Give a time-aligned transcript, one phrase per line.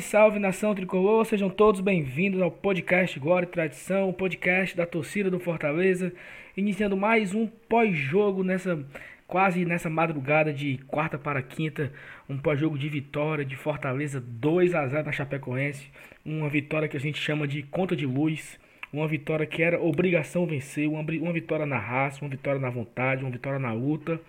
[0.00, 4.86] Salve, salve nação tricolor, sejam todos bem-vindos ao podcast Glória e Tradição, o podcast da
[4.86, 6.12] torcida do Fortaleza,
[6.56, 8.82] iniciando mais um pós-jogo nessa
[9.26, 11.92] quase nessa madrugada de quarta para quinta,
[12.28, 15.90] um pós-jogo de vitória de Fortaleza 2 a 0 na Chapecoense,
[16.24, 18.58] uma vitória que a gente chama de conta de luz,
[18.92, 23.22] uma vitória que era obrigação vencer, uma, uma vitória na raça, uma vitória na vontade,
[23.22, 24.20] uma vitória na luta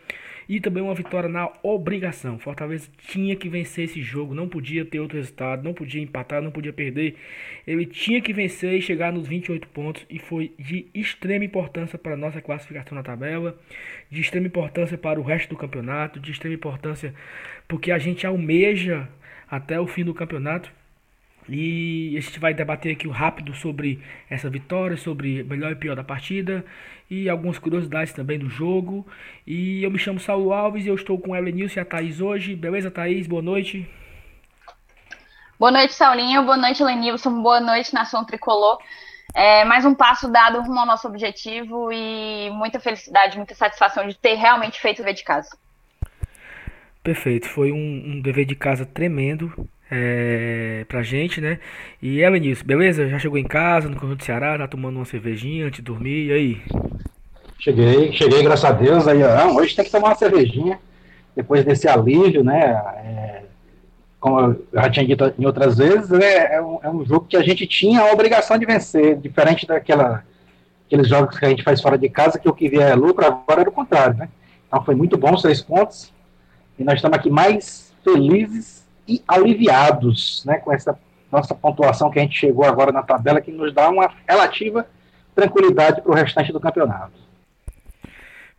[0.51, 2.37] e também uma vitória na obrigação.
[2.37, 6.51] Fortaleza tinha que vencer esse jogo, não podia ter outro resultado, não podia empatar, não
[6.51, 7.15] podia perder.
[7.65, 12.15] Ele tinha que vencer e chegar nos 28 pontos e foi de extrema importância para
[12.15, 13.57] a nossa classificação na tabela,
[14.09, 17.13] de extrema importância para o resto do campeonato, de extrema importância
[17.65, 19.07] porque a gente almeja
[19.49, 20.69] até o fim do campeonato
[21.53, 26.03] e a gente vai debater aqui rápido sobre essa vitória, sobre melhor e pior da
[26.03, 26.63] partida
[27.09, 29.05] e algumas curiosidades também do jogo.
[29.45, 32.21] E eu me chamo Saulo Alves e eu estou com a Elenilson e a Thaís
[32.21, 32.55] hoje.
[32.55, 33.27] Beleza, Thaís?
[33.27, 33.85] Boa noite.
[35.59, 36.41] Boa noite, Saulinho.
[36.43, 37.41] Boa noite, Lenilson.
[37.43, 38.79] Boa noite, Nação Tricolor.
[39.35, 44.17] É, mais um passo dado rumo ao nosso objetivo e muita felicidade, muita satisfação de
[44.17, 45.49] ter realmente feito o dever de casa.
[47.03, 49.53] Perfeito, foi um, um dever de casa tremendo
[49.91, 51.59] é, pra gente, né?
[52.01, 53.09] E é, Vinícius, beleza?
[53.09, 56.27] Já chegou em casa, no Conjunto do Ceará, tá tomando uma cervejinha antes de dormir,
[56.27, 56.61] e aí?
[57.59, 59.05] Cheguei, cheguei, graças a Deus.
[59.05, 60.79] Aí, ah, hoje tem que tomar uma cervejinha,
[61.35, 62.71] depois desse alívio, né?
[63.03, 63.41] É,
[64.17, 67.35] como eu já tinha dito em outras vezes, é, é, um, é, um, jogo que
[67.35, 70.23] a gente tinha a obrigação de vencer, diferente daquela
[70.85, 73.25] aqueles jogos que a gente faz fora de casa, que o que vier é lucro,
[73.25, 74.29] agora era o contrário, né?
[74.67, 76.13] Então foi muito bom os três pontos,
[76.77, 78.80] e nós estamos aqui mais felizes
[79.11, 80.97] e aliviados né, com essa
[81.31, 84.87] nossa pontuação que a gente chegou agora na tabela, que nos dá uma relativa
[85.33, 87.13] tranquilidade para o restante do campeonato.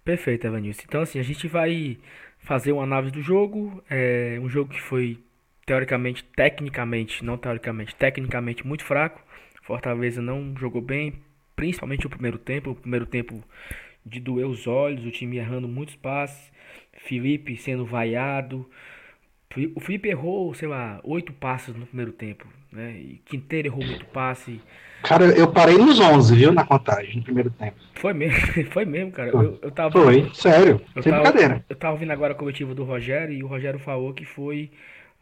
[0.05, 0.83] Perfeito, Evanilson.
[0.87, 1.99] Então, assim, a gente vai
[2.39, 3.83] fazer uma análise do jogo.
[3.89, 5.19] É um jogo que foi,
[5.65, 9.21] teoricamente, tecnicamente, não teoricamente, tecnicamente muito fraco.
[9.63, 11.15] Fortaleza não jogou bem,
[11.55, 12.71] principalmente o primeiro tempo.
[12.71, 13.43] O primeiro tempo
[14.05, 16.51] de doer os olhos, o time errando muitos passes.
[17.07, 18.69] Felipe sendo vaiado.
[19.75, 22.93] O Felipe errou, sei lá, oito passes no primeiro tempo, né?
[22.93, 24.61] E Quinteiro errou muito passe.
[25.03, 27.77] Cara, eu parei nos 11, viu, na contagem, no primeiro tempo.
[27.95, 28.39] Foi mesmo,
[28.71, 29.31] foi mesmo, cara.
[29.31, 31.65] Foi, eu, eu tava, foi sério, eu sem tava, brincadeira.
[31.69, 34.71] Eu tava ouvindo agora a coletiva do Rogério e o Rogério falou que foi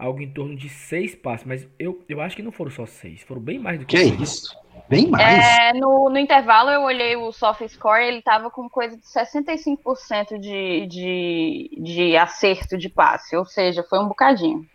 [0.00, 3.22] algo em torno de seis passes, mas eu, eu acho que não foram só seis,
[3.22, 4.20] foram bem mais do que, que seis.
[4.20, 4.56] isso?
[4.88, 5.44] Bem mais.
[5.44, 10.38] É, no, no intervalo eu olhei o soft score, ele tava com coisa de 65%
[10.40, 14.66] de, de, de acerto de passe, ou seja, foi um bocadinho.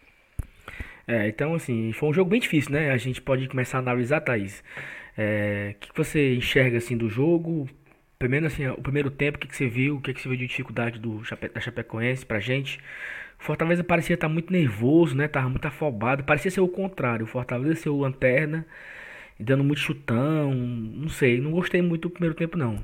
[1.07, 2.91] É, então assim, foi um jogo bem difícil, né?
[2.91, 4.63] A gente pode começar a analisar, Thaís.
[5.17, 7.67] É, o que você enxerga assim do jogo?
[8.19, 9.97] Primeiro assim, o primeiro tempo, o que, que você viu?
[9.97, 12.79] O que, que você viu de dificuldade do Chape, da Chapecoense pra gente?
[13.45, 15.27] Fortaleza parecia estar muito nervoso, né?
[15.27, 16.23] Tava muito afobado.
[16.23, 17.25] Parecia ser o contrário.
[17.25, 18.65] O Fortaleza ser o lanterna
[19.39, 20.51] dando muito chutão.
[20.53, 22.79] Não sei, não gostei muito do primeiro tempo, não.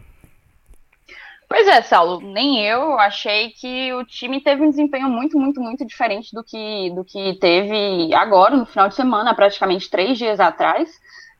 [1.49, 5.85] Pois é, Saulo, nem eu achei que o time teve um desempenho muito, muito, muito
[5.85, 10.89] diferente do que, do que teve agora, no final de semana, praticamente três dias atrás.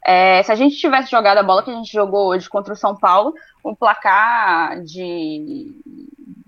[0.06, 2.78] É, se a gente tivesse jogado a bola que a gente jogou hoje contra o
[2.78, 3.34] São Paulo,
[3.64, 5.76] o placar de,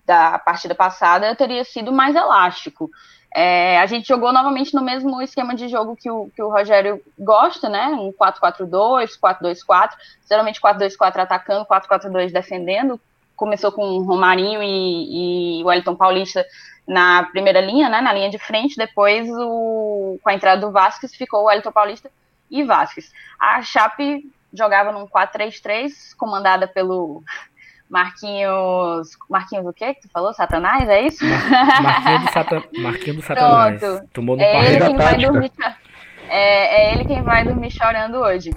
[0.05, 2.89] da partida passada teria sido mais elástico.
[3.35, 7.01] É, a gente jogou novamente no mesmo esquema de jogo que o, que o Rogério
[7.17, 7.87] gosta, né?
[7.87, 9.89] Um 4-4-2, 4-2-4,
[10.29, 12.99] geralmente 4-2-4 atacando, 4-4-2 defendendo.
[13.35, 16.45] Começou com o Romarinho e, e o Wellington Paulista
[16.87, 18.01] na primeira linha, né?
[18.01, 22.11] Na linha de frente, depois o, com a entrada do Vasquez ficou o Wellington Paulista
[22.51, 23.11] e Vasquez.
[23.39, 27.23] A Chape jogava num 4-3-3, comandada pelo
[27.93, 29.09] Marquinhos.
[29.29, 30.33] Marquinhos o quê que tu falou?
[30.33, 31.23] Satanás, é isso?
[31.23, 32.63] Marquinhos do, Satan...
[32.79, 33.79] Marquinhos do Satanás.
[33.79, 34.09] Pronto.
[34.11, 35.51] Tomou no é ele quem vai dormir,
[36.27, 38.51] é, é ele quem vai dormir chorando hoje.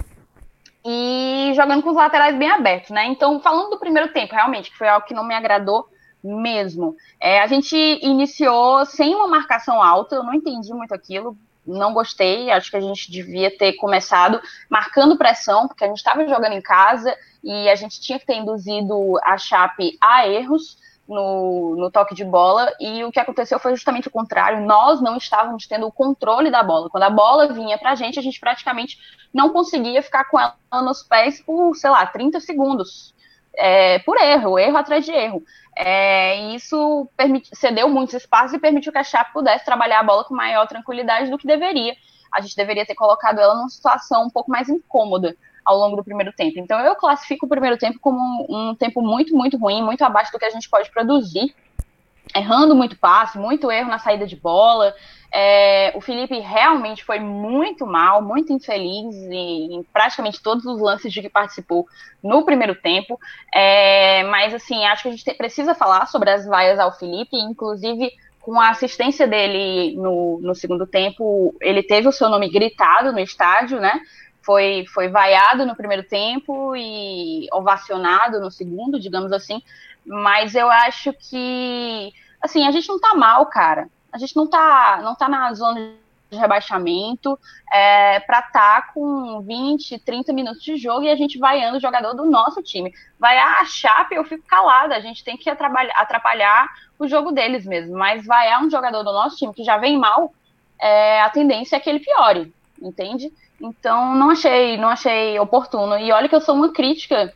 [0.83, 3.05] E jogando com os laterais bem abertos, né?
[3.05, 5.87] Então, falando do primeiro tempo, realmente, que foi algo que não me agradou
[6.23, 6.95] mesmo.
[7.21, 11.37] É, a gente iniciou sem uma marcação alta, eu não entendi muito aquilo
[11.67, 12.49] não gostei.
[12.49, 16.61] Acho que a gente devia ter começado marcando pressão, porque a gente estava jogando em
[16.61, 17.13] casa
[17.43, 22.25] e a gente tinha que ter induzido a Chape a erros no, no toque de
[22.25, 22.71] bola.
[22.79, 24.65] E o que aconteceu foi justamente o contrário.
[24.65, 26.89] Nós não estávamos tendo o controle da bola.
[26.89, 28.97] Quando a bola vinha para a gente, a gente praticamente
[29.33, 33.15] não conseguia ficar com ela nos pés por, sei lá, 30 segundos.
[33.55, 35.41] É, por erro, erro atrás de erro.
[35.75, 40.23] É, isso permite, cedeu muitos espaços e permitiu que a Chape pudesse trabalhar a bola
[40.23, 41.95] com maior tranquilidade do que deveria.
[42.31, 45.35] A gente deveria ter colocado ela numa situação um pouco mais incômoda
[45.67, 46.57] ao longo do primeiro tempo.
[46.59, 48.17] Então eu classifico o primeiro tempo como
[48.49, 51.53] um, um tempo muito, muito ruim, muito abaixo do que a gente pode produzir
[52.35, 54.93] errando muito passe, muito erro na saída de bola.
[55.31, 61.21] É, o Felipe realmente foi muito mal, muito infeliz em, praticamente todos os lances de
[61.21, 61.85] que participou
[62.23, 63.19] no primeiro tempo.
[63.53, 68.11] É, mas, assim, acho que a gente precisa falar sobre as vaias ao Felipe, inclusive
[68.39, 73.19] com a assistência dele no, no segundo tempo, ele teve o seu nome gritado no
[73.19, 73.99] estádio, né?
[74.47, 79.61] Foi, foi vaiado no primeiro tempo e ovacionado no segundo, digamos assim.
[80.03, 82.11] Mas eu acho que,
[82.41, 85.93] assim, a gente não tá mal, cara a gente não tá, não tá na zona
[86.29, 87.39] de rebaixamento
[87.71, 91.79] é, para estar tá com 20, 30 minutos de jogo e a gente vaiando o
[91.81, 92.93] jogador do nosso time.
[93.17, 96.67] Vai a Chape, eu fico calada, a gente tem que atrapalhar,
[96.99, 100.33] o jogo deles mesmo, mas vaiar um jogador do nosso time que já vem mal,
[100.79, 102.51] é, a tendência é que ele piore,
[102.81, 103.31] entende?
[103.61, 105.97] Então não achei, não achei oportuno.
[105.97, 107.33] E olha que eu sou uma crítica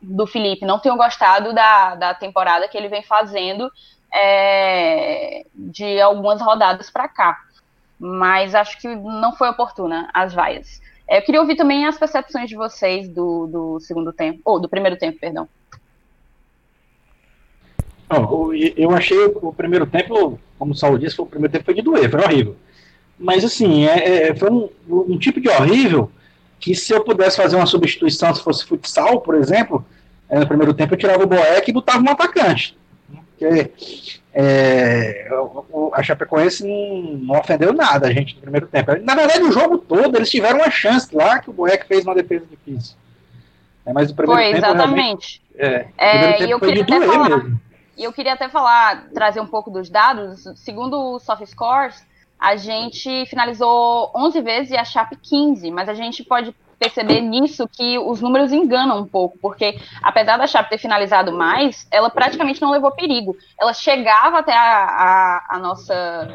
[0.00, 3.70] do Felipe, não tenho gostado da, da temporada que ele vem fazendo
[4.14, 7.38] é, de algumas rodadas para cá.
[7.98, 10.80] Mas acho que não foi oportuna as vaias.
[11.08, 14.68] É, eu queria ouvir também as percepções de vocês do, do segundo tempo, ou do
[14.68, 15.48] primeiro tempo, perdão.
[18.76, 22.10] eu achei o primeiro tempo, como o Saulo disse, o primeiro tempo foi de doer,
[22.10, 22.56] foi horrível.
[23.18, 26.10] Mas assim, é, é, foi um, um, tipo de horrível
[26.60, 29.84] que se eu pudesse fazer uma substituição, se fosse futsal, por exemplo,
[30.28, 32.76] é, no primeiro tempo eu tirava o Boeck e botava um atacante.
[33.38, 33.70] Porque
[34.34, 35.28] é,
[35.92, 38.92] a Chapecoense não, não, ofendeu nada a gente no primeiro tempo.
[39.02, 42.14] Na verdade, o jogo todo eles tiveram uma chance lá que o Boeck fez uma
[42.14, 42.96] defesa difícil.
[43.84, 44.66] É, mas o primeiro foi, tempo.
[44.66, 45.42] Exatamente.
[45.56, 47.46] É, é, e eu queria até falar.
[47.96, 50.44] E eu queria até falar, trazer um pouco dos dados.
[50.56, 52.04] Segundo o Soft Scores,
[52.38, 57.66] a gente finalizou 11 vezes e a Chape 15, mas a gente pode perceber nisso
[57.66, 62.60] que os números enganam um pouco, porque apesar da Chape ter finalizado mais, ela praticamente
[62.60, 63.36] não levou perigo.
[63.58, 66.28] Ela chegava até a, a, a nossa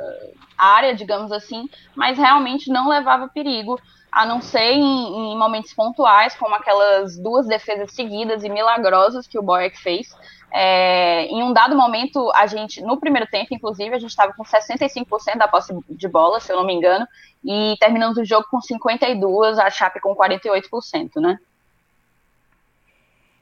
[0.57, 3.79] área, digamos assim, mas realmente não levava perigo,
[4.11, 9.39] a não ser em, em momentos pontuais, como aquelas duas defesas seguidas e milagrosas que
[9.39, 10.13] o Boeck fez.
[10.53, 14.43] É, em um dado momento, a gente, no primeiro tempo, inclusive, a gente estava com
[14.43, 17.07] 65% da posse de bola, se eu não me engano,
[17.43, 21.37] e terminamos o jogo com 52%, a Chape com 48%, né?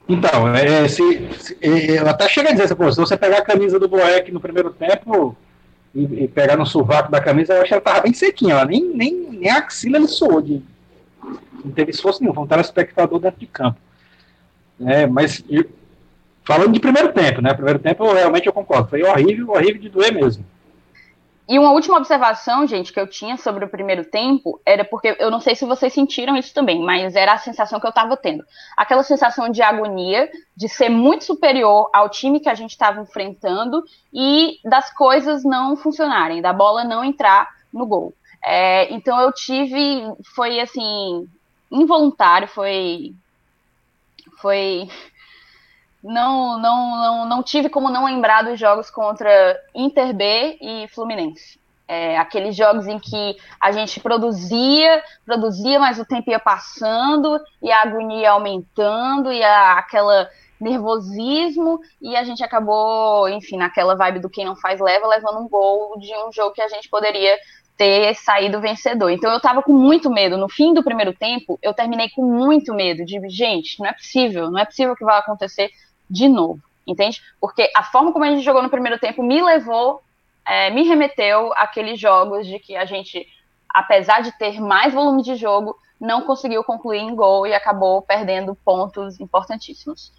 [0.08, 3.88] Então, é, se, se, ela até chega a dizer, se você pegar a camisa do
[3.88, 5.36] Boeck no primeiro tempo
[5.94, 8.64] e, e, pegar no sovaco da camisa, eu acho que ela estava bem sequinha, ela
[8.64, 10.62] nem, nem, nem a axila ele soou, de,
[11.64, 13.78] não teve esforço nenhum, foi um telespectador dentro de campo.
[14.80, 15.44] É, mas
[16.50, 17.54] Falando de primeiro tempo, né?
[17.54, 18.88] Primeiro tempo, realmente eu concordo.
[18.88, 20.44] Foi horrível, horrível de doer mesmo.
[21.48, 25.30] E uma última observação, gente, que eu tinha sobre o primeiro tempo era porque eu
[25.30, 28.44] não sei se vocês sentiram isso também, mas era a sensação que eu estava tendo.
[28.76, 33.84] Aquela sensação de agonia, de ser muito superior ao time que a gente estava enfrentando
[34.12, 38.12] e das coisas não funcionarem, da bola não entrar no gol.
[38.44, 40.02] É, então eu tive,
[40.34, 41.28] foi assim,
[41.70, 43.14] involuntário, foi.
[44.40, 44.88] Foi
[46.02, 51.60] não, não, não, não tive como não lembrar dos jogos contra Inter B e Fluminense.
[51.86, 57.70] É, aqueles jogos em que a gente produzia, produzia, mas o tempo ia passando e
[57.70, 60.28] a agonia ia aumentando e a, aquela
[60.60, 65.48] nervosismo e a gente acabou, enfim, naquela vibe do quem não faz leva, levando um
[65.48, 67.36] gol de um jogo que a gente poderia
[67.76, 69.10] ter saído vencedor.
[69.10, 70.36] Então eu tava com muito medo.
[70.36, 74.50] No fim do primeiro tempo, eu terminei com muito medo de, gente, não é possível,
[74.50, 75.70] não é possível que vai acontecer
[76.10, 77.22] de novo, entende?
[77.40, 80.02] Porque a forma como a gente jogou no primeiro tempo me levou,
[80.46, 83.26] é, me remeteu àqueles jogos de que a gente,
[83.68, 88.54] apesar de ter mais volume de jogo, não conseguiu concluir em gol e acabou perdendo
[88.54, 90.12] pontos importantíssimos.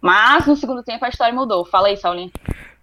[0.00, 1.64] Mas no segundo tempo a história mudou.
[1.64, 2.30] Fala aí, Saulinho.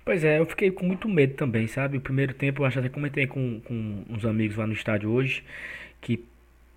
[0.04, 1.98] Pois é, eu fiquei com muito medo também, sabe?
[1.98, 5.44] O primeiro tempo, eu até comentei com, com uns amigos lá no estádio hoje,
[6.00, 6.24] que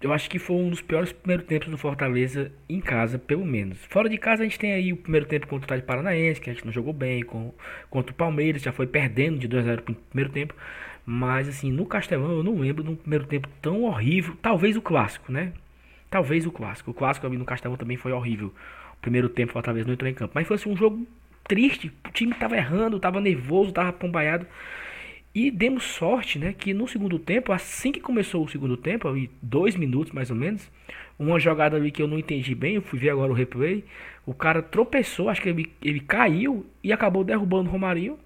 [0.00, 3.78] eu acho que foi um dos piores primeiros tempos do Fortaleza em casa, pelo menos.
[3.86, 6.50] Fora de casa a gente tem aí o primeiro tempo contra o Atlético Paranaense, que
[6.50, 7.52] a gente não jogou bem, com,
[7.90, 10.54] contra o Palmeiras, já foi perdendo de 2 a 0 no primeiro tempo.
[11.04, 14.36] Mas assim, no Castelão eu não lembro de um primeiro tempo tão horrível.
[14.40, 15.52] Talvez o clássico, né?
[16.10, 16.92] Talvez o clássico.
[16.92, 18.52] O clássico ali no Castelão também foi horrível.
[18.92, 20.32] O primeiro tempo o Fortaleza não entrou em campo.
[20.34, 21.06] Mas foi assim, um jogo
[21.44, 21.92] triste.
[22.06, 24.46] O time tava errando, tava nervoso, tava pombaiado.
[25.34, 29.30] E demos sorte, né, que no segundo tempo, assim que começou o segundo tempo, ali
[29.42, 30.68] dois minutos mais ou menos,
[31.18, 33.84] uma jogada ali que eu não entendi bem, eu fui ver agora o replay,
[34.24, 38.18] o cara tropeçou, acho que ele, ele caiu e acabou derrubando o Romarinho.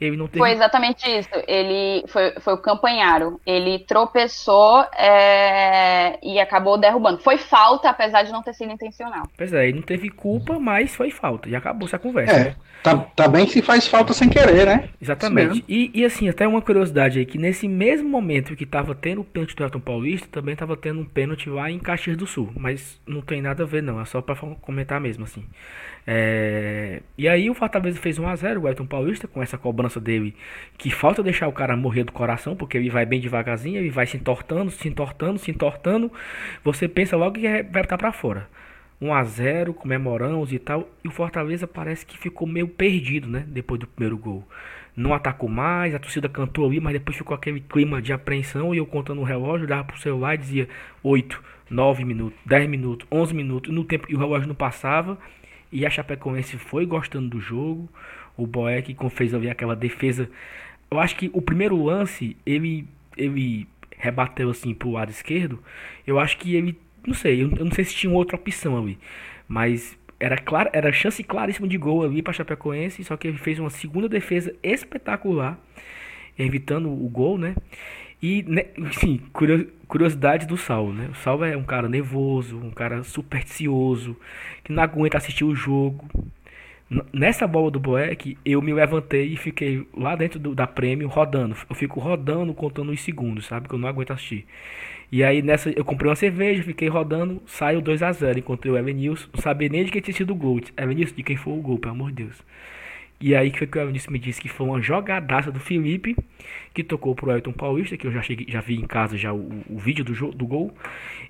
[0.00, 0.38] Ele não teve...
[0.38, 1.28] Foi exatamente isso.
[1.46, 3.38] Ele foi, foi o Campanharo.
[3.44, 7.18] Ele tropeçou é, e acabou derrubando.
[7.18, 9.24] Foi falta, apesar de não ter sido intencional.
[9.36, 11.48] Pois é, ele não teve culpa, mas foi falta.
[11.48, 12.34] E acabou essa conversa.
[12.34, 14.88] É, tá, tá bem se faz falta sem querer, né?
[15.00, 15.64] Exatamente.
[15.68, 19.24] E, e assim, até uma curiosidade aí, que nesse mesmo momento que tava tendo o
[19.24, 22.50] pênalti do Elton Paulista, também tava tendo um pênalti lá em Caxias do Sul.
[22.56, 24.00] Mas não tem nada a ver, não.
[24.00, 25.44] É só pra comentar mesmo, assim.
[26.06, 27.02] É...
[27.18, 30.36] E aí o Fortaleza fez 1x0, o Elton Paulista, com essa cobrança dele,
[30.76, 34.06] que falta deixar o cara morrer do coração, porque ele vai bem devagarzinho, ele vai
[34.06, 36.12] se entortando, se entortando, se entortando.
[36.62, 38.46] Você pensa logo que vai estar para fora.
[39.00, 40.88] 1x0, comemoramos e tal.
[41.02, 43.44] E o Fortaleza parece que ficou meio perdido, né?
[43.48, 44.46] Depois do primeiro gol.
[44.94, 48.74] Não atacou mais, a torcida cantou ali, mas depois ficou aquele clima de apreensão.
[48.74, 50.68] E eu contando o relógio, dava pro celular e dizia
[51.02, 53.72] 8, 9 minutos, 10 minutos, 11 minutos.
[53.72, 55.16] No tempo, e o relógio não passava.
[55.72, 57.88] E a Chapecoense foi gostando do jogo.
[58.42, 60.30] O Boeck fez ali aquela defesa.
[60.90, 63.66] Eu acho que o primeiro lance, ele, ele
[63.96, 65.62] rebateu assim pro lado esquerdo.
[66.06, 66.78] Eu acho que ele.
[67.06, 68.98] Não sei, eu, não sei se tinha outra opção ali.
[69.48, 73.04] Mas era, claro, era chance claríssima de gol ali para Chapecoense.
[73.04, 75.58] Só que ele fez uma segunda defesa espetacular.
[76.38, 77.54] Evitando o gol, né?
[78.22, 79.20] E, né, sim,
[79.88, 81.08] curiosidade do Saulo, né?
[81.10, 84.14] O Saulo é um cara nervoso, um cara supersticioso,
[84.62, 86.06] que não aguenta assistir o jogo.
[87.12, 91.56] Nessa bola do Boeck, eu me levantei e fiquei lá dentro do, da prêmio rodando.
[91.68, 93.68] Eu fico rodando, contando os segundos, sabe?
[93.68, 94.44] Que eu não aguento assistir.
[95.12, 98.76] E aí nessa eu comprei uma cerveja, fiquei rodando, saiu 2 a 0 Encontrei o
[98.76, 100.60] Evanilson, não sabia nem de quem tinha sido o gol.
[100.76, 102.42] Evanilson, de quem foi o gol, pelo amor de Deus.
[103.20, 106.16] E aí que o Evanilson me disse que foi uma jogadaça do Felipe,
[106.72, 109.62] que tocou pro Elton Paulista, que eu já, cheguei, já vi em casa já o,
[109.68, 110.72] o vídeo do, do gol.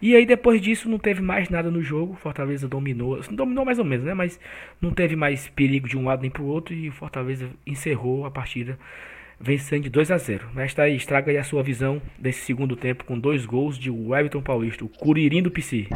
[0.00, 3.80] E aí depois disso não teve mais nada no jogo, Fortaleza dominou, assim, dominou mais
[3.80, 4.14] ou menos, né?
[4.14, 4.38] Mas
[4.80, 8.30] não teve mais perigo de um lado nem pro outro e o Fortaleza encerrou a
[8.30, 8.78] partida
[9.40, 10.48] vencendo de 2 a 0.
[10.54, 13.90] Mas tá aí, estraga aí a sua visão desse segundo tempo com dois gols de
[13.90, 15.88] Wellington Paulista, o Curirim do PC.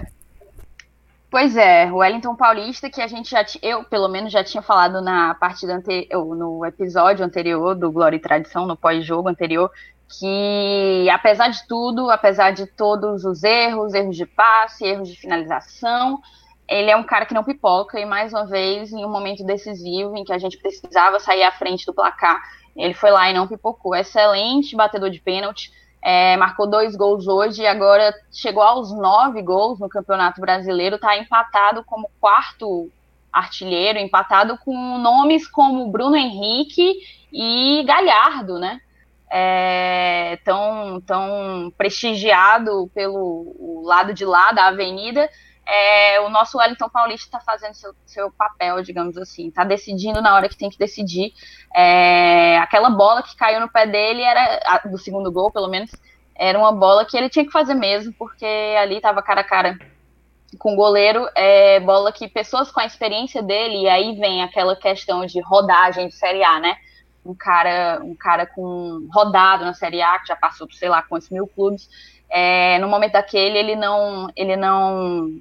[1.35, 5.03] Pois é, o Wellington Paulista, que a gente já, eu pelo menos já tinha falado
[5.03, 9.69] na partida anterior, no episódio anterior do Glória e Tradição, no pós-jogo anterior,
[10.09, 16.23] que apesar de tudo, apesar de todos os erros, erros de passe, erros de finalização,
[16.69, 20.17] ele é um cara que não pipoca e mais uma vez, em um momento decisivo
[20.17, 22.41] em que a gente precisava sair à frente do placar,
[22.77, 23.93] ele foi lá e não pipocou.
[23.97, 25.73] Excelente batedor de pênalti
[26.05, 31.17] é, marcou dois gols hoje e agora chegou aos nove gols no Campeonato Brasileiro, está
[31.17, 32.91] empatado como quarto
[33.33, 36.93] artilheiro, empatado com nomes como Bruno Henrique
[37.33, 38.83] e Galhardo, né?
[39.31, 45.29] É, tão, tão prestigiado pelo lado de lá da avenida,
[45.67, 50.35] é, o nosso Wellington Paulista está fazendo seu, seu papel, digamos assim, está decidindo na
[50.35, 51.33] hora que tem que decidir.
[51.75, 55.91] É, aquela bola que caiu no pé dele era do segundo gol, pelo menos,
[56.35, 59.79] era uma bola que ele tinha que fazer mesmo, porque ali estava cara a cara
[60.59, 64.77] com o goleiro, é bola que pessoas com a experiência dele, e aí vem aquela
[64.77, 66.77] questão de rodagem de Série A, né?
[67.25, 71.03] Um cara, um cara com rodado na Série A, que já passou por sei lá
[71.03, 71.89] quantos mil clubes,
[72.29, 75.41] é, no momento daquele ele não, ele não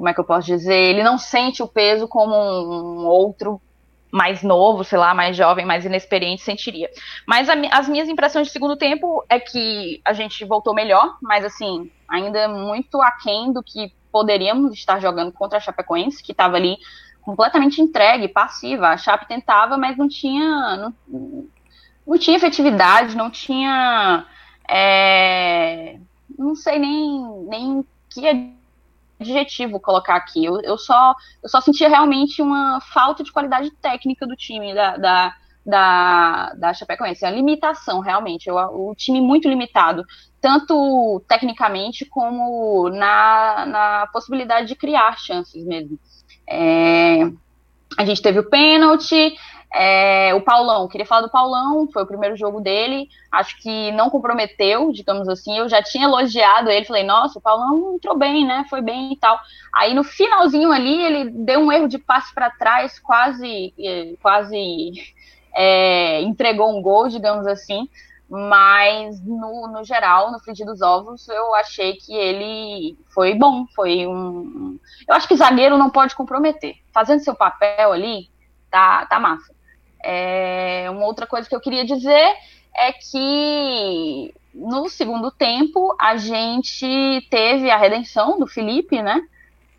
[0.00, 3.60] como é que eu posso dizer, ele não sente o peso como um, outro
[4.10, 6.88] mais novo, sei lá, mais jovem, mais inexperiente sentiria.
[7.26, 11.44] Mas a, as minhas impressões de segundo tempo é que a gente voltou melhor, mas
[11.44, 16.78] assim, ainda muito aquém do que poderíamos estar jogando contra a Chapecoense, que estava ali
[17.20, 18.88] completamente entregue, passiva.
[18.88, 21.44] A Chape tentava, mas não tinha não,
[22.06, 24.24] não tinha efetividade, não tinha
[24.66, 25.98] é,
[26.38, 28.59] não sei nem nem que
[29.20, 30.44] adjetivo colocar aqui.
[30.44, 34.96] Eu, eu, só, eu só sentia realmente uma falta de qualidade técnica do time da,
[34.96, 35.34] da,
[35.64, 40.04] da, da Chapecoense, a limitação realmente, o, o time muito limitado,
[40.40, 45.98] tanto tecnicamente como na, na possibilidade de criar chances mesmo.
[46.48, 47.30] É,
[47.96, 49.36] a gente teve o pênalti,
[49.72, 54.10] é, o Paulão, queria falar do Paulão, foi o primeiro jogo dele, acho que não
[54.10, 55.56] comprometeu, digamos assim.
[55.58, 58.64] Eu já tinha elogiado ele, falei, nossa, o Paulão entrou bem, né?
[58.68, 59.38] Foi bem e tal.
[59.74, 63.72] Aí no finalzinho ali, ele deu um erro de passe para trás, quase,
[64.20, 64.92] quase
[65.54, 67.88] é, entregou um gol, digamos assim.
[68.28, 73.66] Mas no, no geral, no frigir dos ovos, eu achei que ele foi bom.
[73.74, 74.78] Foi um.
[75.08, 76.76] Eu acho que zagueiro não pode comprometer.
[76.92, 78.30] Fazendo seu papel ali,
[78.70, 79.52] tá, tá massa.
[80.04, 82.34] É, uma outra coisa que eu queria dizer
[82.76, 89.20] é que no segundo tempo a gente teve a redenção do Felipe, né?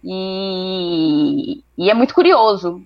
[0.03, 2.81] E, e é muito curioso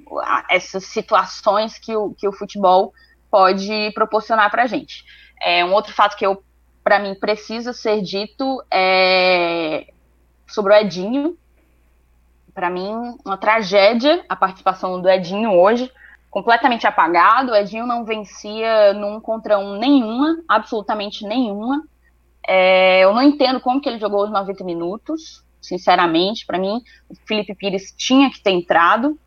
[0.49, 2.93] essas situações que o, que o futebol
[3.31, 5.03] pode proporcionar para a gente.
[5.41, 6.43] É, um outro fato que eu,
[6.83, 9.87] para mim, precisa ser dito é
[10.47, 11.37] sobre o Edinho.
[12.53, 15.91] Para mim, uma tragédia a participação do Edinho hoje,
[16.35, 17.53] completamente apagado.
[17.53, 21.81] O Edinho não vencia num contra um nenhuma, absolutamente nenhuma.
[22.45, 26.45] É, eu não entendo como que ele jogou os 90 minutos, sinceramente.
[26.45, 29.17] Para mim, o Felipe Pires tinha que ter entrado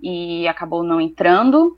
[0.00, 1.76] e acabou não entrando.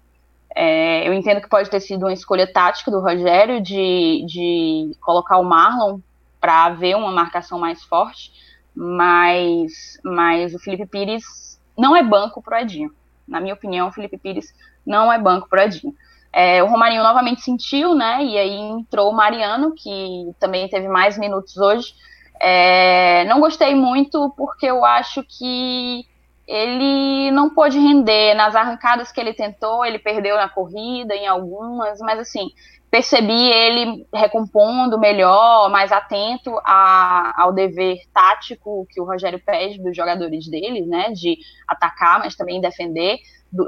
[0.55, 5.39] É, eu entendo que pode ter sido uma escolha tática do Rogério de, de colocar
[5.39, 5.99] o Marlon
[6.39, 8.31] para haver uma marcação mais forte,
[8.77, 12.93] mas, mas o Felipe Pires não é banco pro Edinho.
[13.27, 14.53] Na minha opinião, o Felipe Pires
[14.87, 15.95] não é banco pro Edinho.
[16.33, 18.25] É, o Romarinho novamente sentiu, né?
[18.25, 21.95] E aí entrou o Mariano, que também teve mais minutos hoje.
[22.41, 26.05] É, não gostei muito porque eu acho que
[26.47, 32.01] ele não pôde render nas arrancadas que ele tentou, ele perdeu na corrida, em algumas,
[32.01, 32.51] mas assim,
[32.95, 39.97] percebi ele recompondo melhor, mais atento a, ao dever tático que o Rogério pede dos
[39.97, 41.37] jogadores dele, né, de
[41.67, 43.19] atacar, mas também defender,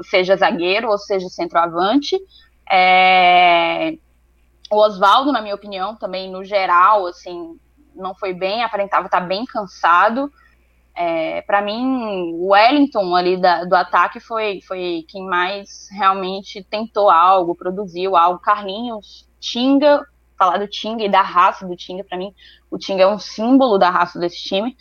[0.03, 2.17] seja zagueiro ou seja centroavante.
[2.71, 3.97] É...
[4.71, 7.59] O Oswaldo, na minha opinião, também no geral, assim,
[7.93, 10.31] não foi bem, aparentava estar bem cansado.
[10.99, 17.11] É, para mim, o Wellington ali da, do ataque foi, foi quem mais realmente tentou
[17.11, 18.39] algo, produziu algo.
[18.39, 20.03] Carlinhos, Tinga,
[20.35, 22.33] falar do Tinga e da raça do Tinga, para mim,
[22.71, 24.75] o Tinga é um símbolo da raça desse time.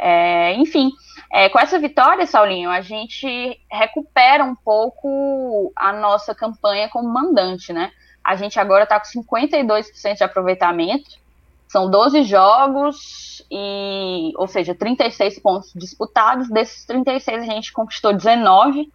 [0.00, 0.90] É, enfim,
[1.32, 7.72] é, com essa vitória, Saulinho, a gente recupera um pouco a nossa campanha como mandante,
[7.72, 7.92] né?
[8.24, 11.10] A gente agora está com 52% de aproveitamento,
[11.70, 16.50] são 12 jogos e, ou seja, 36 pontos disputados.
[16.50, 18.90] Desses 36 a gente conquistou 19.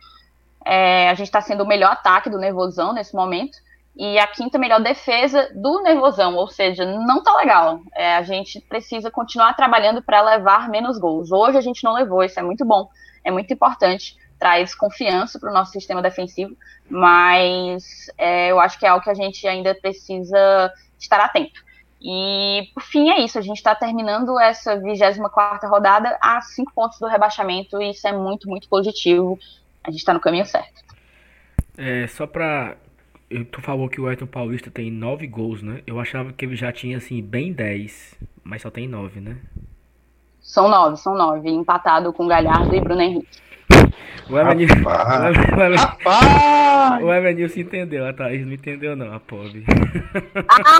[0.65, 3.57] É, a gente está sendo o melhor ataque do Nervosão nesse momento
[3.95, 7.79] e a quinta melhor defesa do Nervosão, ou seja, não tá legal.
[7.93, 11.31] É, a gente precisa continuar trabalhando para levar menos gols.
[11.31, 12.89] Hoje a gente não levou, isso é muito bom,
[13.23, 16.57] é muito importante, traz confiança para o nosso sistema defensivo,
[16.89, 21.63] mas é, eu acho que é algo que a gente ainda precisa estar atento.
[22.07, 23.39] E, por fim, é isso.
[23.39, 28.11] A gente está terminando essa 24 rodada a cinco pontos do rebaixamento, e isso é
[28.11, 29.39] muito, muito positivo.
[29.83, 30.83] A gente está no caminho certo.
[31.75, 32.77] É, só para.
[33.51, 35.81] Tu falou que o Ayrton Paulista tem nove gols, né?
[35.87, 38.13] Eu achava que ele já tinha, assim, bem 10,
[38.43, 39.37] mas só tem nove, né?
[40.39, 41.49] São nove, são nove.
[41.49, 43.41] Empatado com Galhardo e Bruno Henrique.
[44.29, 44.75] O Evanilson.
[47.01, 49.65] O Evanilson entendeu, a Thaís não entendeu, não, a pobre.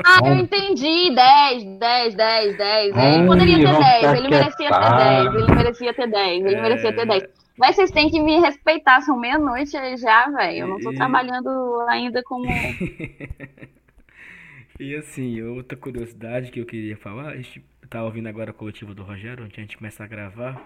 [0.05, 1.15] Ah, eu entendi.
[1.15, 2.95] 10, 10, 10, 10.
[2.95, 7.07] Ele poderia ter 10, ele merecia ter 10, ele merecia ter 10, ele merecia ter
[7.07, 7.23] 10.
[7.57, 10.59] Mas vocês têm que me respeitar, são meia-noite já, velho.
[10.59, 10.95] Eu não tô e...
[10.95, 11.49] trabalhando
[11.87, 12.45] ainda como.
[14.79, 18.93] e assim, outra curiosidade que eu queria falar, a gente tá ouvindo agora a coletiva
[18.93, 20.61] do Rogério, onde a gente começa a gravar.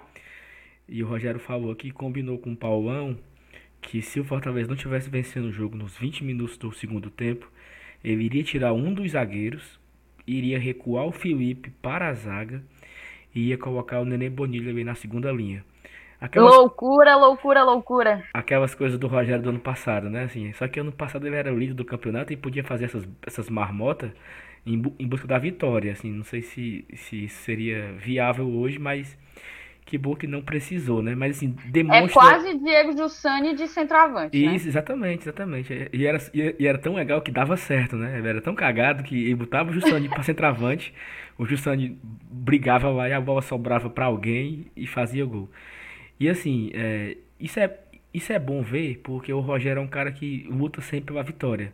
[0.90, 3.18] E o Rogério falou que combinou com o Paulão
[3.82, 7.50] que se o Fortaleza não tivesse vencendo o jogo nos 20 minutos do segundo tempo,
[8.04, 9.80] ele iria tirar um dos zagueiros,
[10.28, 12.62] iria recuar o Felipe para a zaga
[13.34, 15.64] e ia colocar o Nenê Bonilha ali na segunda linha.
[16.20, 16.54] Aquelas...
[16.54, 18.24] Loucura, loucura, loucura.
[18.34, 20.24] Aquelas coisas do Rogério do ano passado, né?
[20.24, 23.08] Assim, só que ano passado ele era o líder do campeonato e podia fazer essas,
[23.26, 24.12] essas marmotas
[24.66, 25.94] em, bu em busca da vitória.
[25.94, 29.18] Assim, não sei se, se seria viável hoje, mas
[29.90, 31.16] que bom que não precisou, né?
[31.16, 32.06] Mas assim, demonstra.
[32.06, 34.38] É quase Diego Jussani de centroavante.
[34.38, 34.56] Né?
[34.56, 34.70] Isso, né?
[34.70, 35.90] exatamente, exatamente.
[35.92, 38.22] E era, e era tão legal que dava certo, né?
[38.24, 40.94] Era tão cagado que ele botava o Jussani para centroavante,
[41.40, 45.50] o Jussani brigava lá e a bola sobrava para alguém e fazia gol.
[46.20, 47.76] E assim, é, isso, é,
[48.14, 51.74] isso é bom ver, porque o Rogério é um cara que luta sempre pela vitória,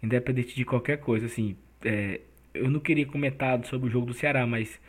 [0.00, 1.26] independente de qualquer coisa.
[1.26, 2.20] Assim, é,
[2.54, 4.80] eu não queria comentar sobre o jogo do Ceará, mas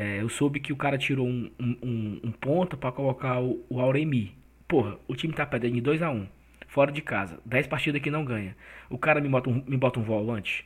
[0.00, 3.78] é, eu soube que o cara tirou um, um, um ponto para colocar o, o
[3.78, 4.34] Auremi.
[4.66, 6.26] Porra, o time tá perdendo de 2 a 1 um,
[6.66, 7.38] fora de casa.
[7.44, 8.56] 10 partidas que não ganha.
[8.88, 10.64] O cara me bota um, me bota um volante.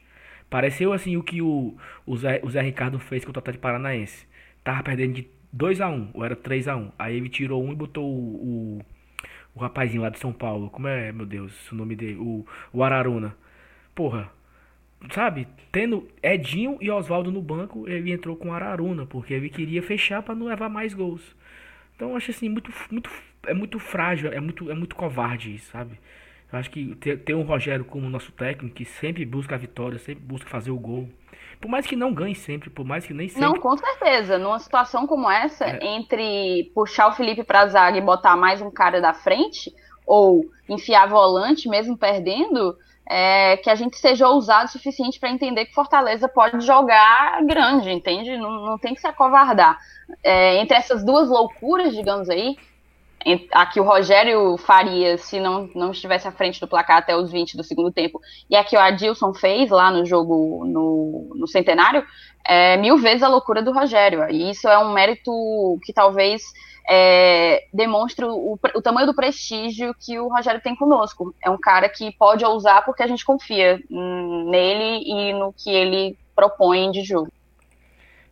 [0.48, 4.24] Pareceu assim o que o, o, Zé, o Zé Ricardo fez com o Atlético Paranaense.
[4.62, 7.60] Tava perdendo de 2 a 1 um, ou era 3 a 1 Aí ele tirou
[7.60, 8.82] um e botou o, o,
[9.56, 10.70] o rapazinho lá de São Paulo.
[10.70, 12.18] Como é, meu Deus, o nome dele?
[12.18, 13.36] O, o Araruna.
[13.96, 14.30] Porra,
[15.10, 20.22] sabe, tendo Edinho e Oswaldo no banco, ele entrou com Araruna, porque ele queria fechar
[20.22, 21.34] para não levar mais gols.
[21.96, 23.10] Então eu acho assim muito muito
[23.46, 25.98] é muito frágil, é muito é muito covarde isso, sabe?
[26.52, 29.98] Eu acho que ter, ter um Rogério como nosso técnico que sempre busca a vitória,
[29.98, 31.08] sempre busca fazer o gol.
[31.60, 33.42] Por mais que não ganhe sempre, por mais que nem sempre.
[33.42, 34.38] Não, com certeza.
[34.38, 35.78] Numa situação como essa, é.
[35.82, 39.74] entre puxar o Felipe pra zaga e botar mais um cara da frente,
[40.06, 45.66] ou enfiar volante mesmo perdendo, é, que a gente seja ousado o suficiente para entender
[45.66, 48.36] que Fortaleza pode jogar grande, entende?
[48.36, 49.78] Não, não tem que se acovardar.
[50.22, 52.56] É, entre essas duas loucuras, digamos aí,
[53.52, 57.30] a que o Rogério faria se não, não estivesse à frente do placar até os
[57.30, 61.46] 20 do segundo tempo, e a que o Adilson fez lá no jogo no, no
[61.46, 62.04] Centenário,
[62.46, 64.28] é mil vezes a loucura do Rogério.
[64.30, 65.30] E isso é um mérito
[65.84, 66.42] que talvez
[66.88, 71.34] é, demonstre o, o, tamanho do prestígio que o Rogério tem conosco.
[71.42, 76.18] É um cara que pode ousar porque a gente confia nele e no que ele
[76.34, 77.32] propõe de jogo.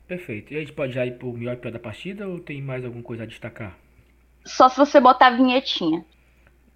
[0.06, 0.52] Perfeito.
[0.52, 2.84] E a gente pode já ir pro melhor e pior da partida ou tem mais
[2.84, 3.78] alguma coisa a destacar?
[4.44, 6.04] Só se você botar a vinhetinha.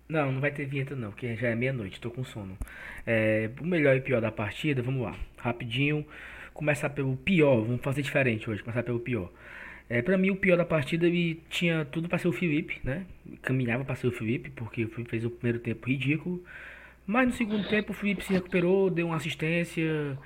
[0.09, 2.57] Não, não vai ter vinheta não, porque já é meia-noite, tô com sono.
[3.07, 5.17] É, o melhor e pior da partida, vamos lá.
[5.37, 6.07] Rapidinho,
[6.55, 9.31] começar pelo pior, vamos fazer diferente hoje, começar pelo pior.
[9.89, 13.05] É, para mim o pior da partida ele tinha tudo para ser o Felipe, né?
[13.43, 16.43] Caminhava para ser o Felipe, porque o Felipe fez o primeiro tempo ridículo.
[17.07, 20.19] Mas no segundo tempo o Felipe se recuperou, deu uma assistência,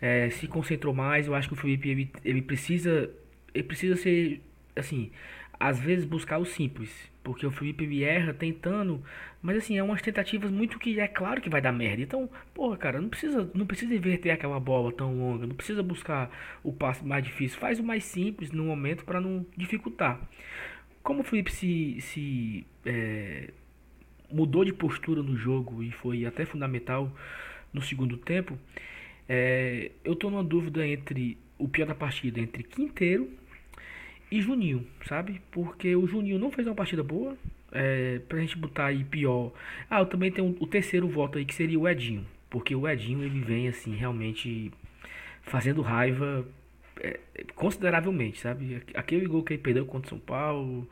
[0.00, 1.26] é, se concentrou mais.
[1.26, 3.10] Eu acho que o Felipe ele, ele precisa
[3.54, 4.42] ele precisa ser
[4.74, 5.10] assim,
[5.58, 6.90] às vezes buscar o simples,
[7.22, 9.02] porque o Felipe ele erra tentando,
[9.42, 12.02] mas assim, é umas tentativas muito que é claro que vai dar merda.
[12.02, 16.30] Então, porra, cara, não precisa, não precisa inverter aquela bola tão longa, não precisa buscar
[16.62, 20.20] o passe mais difícil, faz o mais simples no momento para não dificultar.
[21.02, 23.50] Como o Felipe se, se é,
[24.30, 27.10] mudou de postura no jogo e foi até fundamental
[27.72, 28.58] no segundo tempo,
[29.28, 33.30] é, eu tô numa dúvida entre o pior da partida entre Quinteiro
[34.30, 35.40] e Juninho, sabe?
[35.50, 37.36] Porque o Juninho não fez uma partida boa.
[37.72, 39.52] É, pra gente botar aí pior.
[39.90, 42.24] Ah, eu também tenho o terceiro voto aí que seria o Edinho.
[42.48, 44.72] Porque o Edinho ele vem assim realmente
[45.42, 46.46] fazendo raiva
[47.00, 47.18] é,
[47.54, 48.82] consideravelmente, sabe?
[48.94, 50.88] Aquele gol que ele perdeu contra o São Paulo.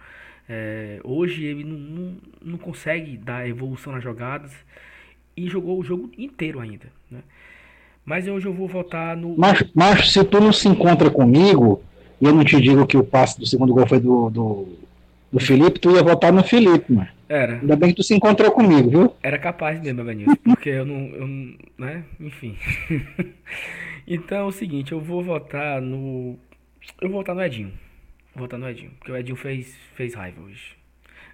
[0.49, 4.53] É, hoje ele não, não, não, consegue dar evolução nas jogadas.
[5.37, 6.87] E jogou o jogo inteiro ainda.
[7.11, 7.21] Né?
[8.05, 9.37] Mas hoje eu vou votar no.
[9.37, 11.83] Mas, mas se tu não se encontra comigo,
[12.21, 14.69] e eu não te digo que o passe do segundo gol foi do, do,
[15.33, 17.09] do Felipe, tu ia votar no Felipe, mano.
[17.29, 17.55] Era.
[17.55, 19.15] Ainda bem que tu se encontrou comigo, viu?
[19.23, 21.55] Era capaz mesmo, Evanilson, porque eu não, eu não.
[21.79, 22.05] né?
[22.21, 22.57] Enfim.
[24.07, 26.39] então é o seguinte, eu vou votar no.
[27.01, 27.73] Eu vou votar no Edinho.
[28.35, 30.77] Vou votar no Edinho, porque o Edinho fez, fez raiva hoje.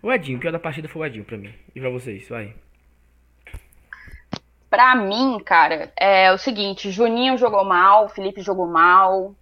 [0.03, 1.51] O Edinho, o pior da partida foi o Edinho pra mim.
[1.75, 2.55] E pra vocês, vai.
[4.71, 9.35] Pra mim, cara, é o seguinte, Juninho jogou mal, Felipe jogou mal,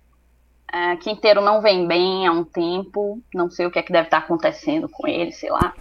[0.72, 4.06] é, Quinteiro não vem bem há um tempo, não sei o que é que deve
[4.06, 5.72] estar acontecendo com ele, sei lá.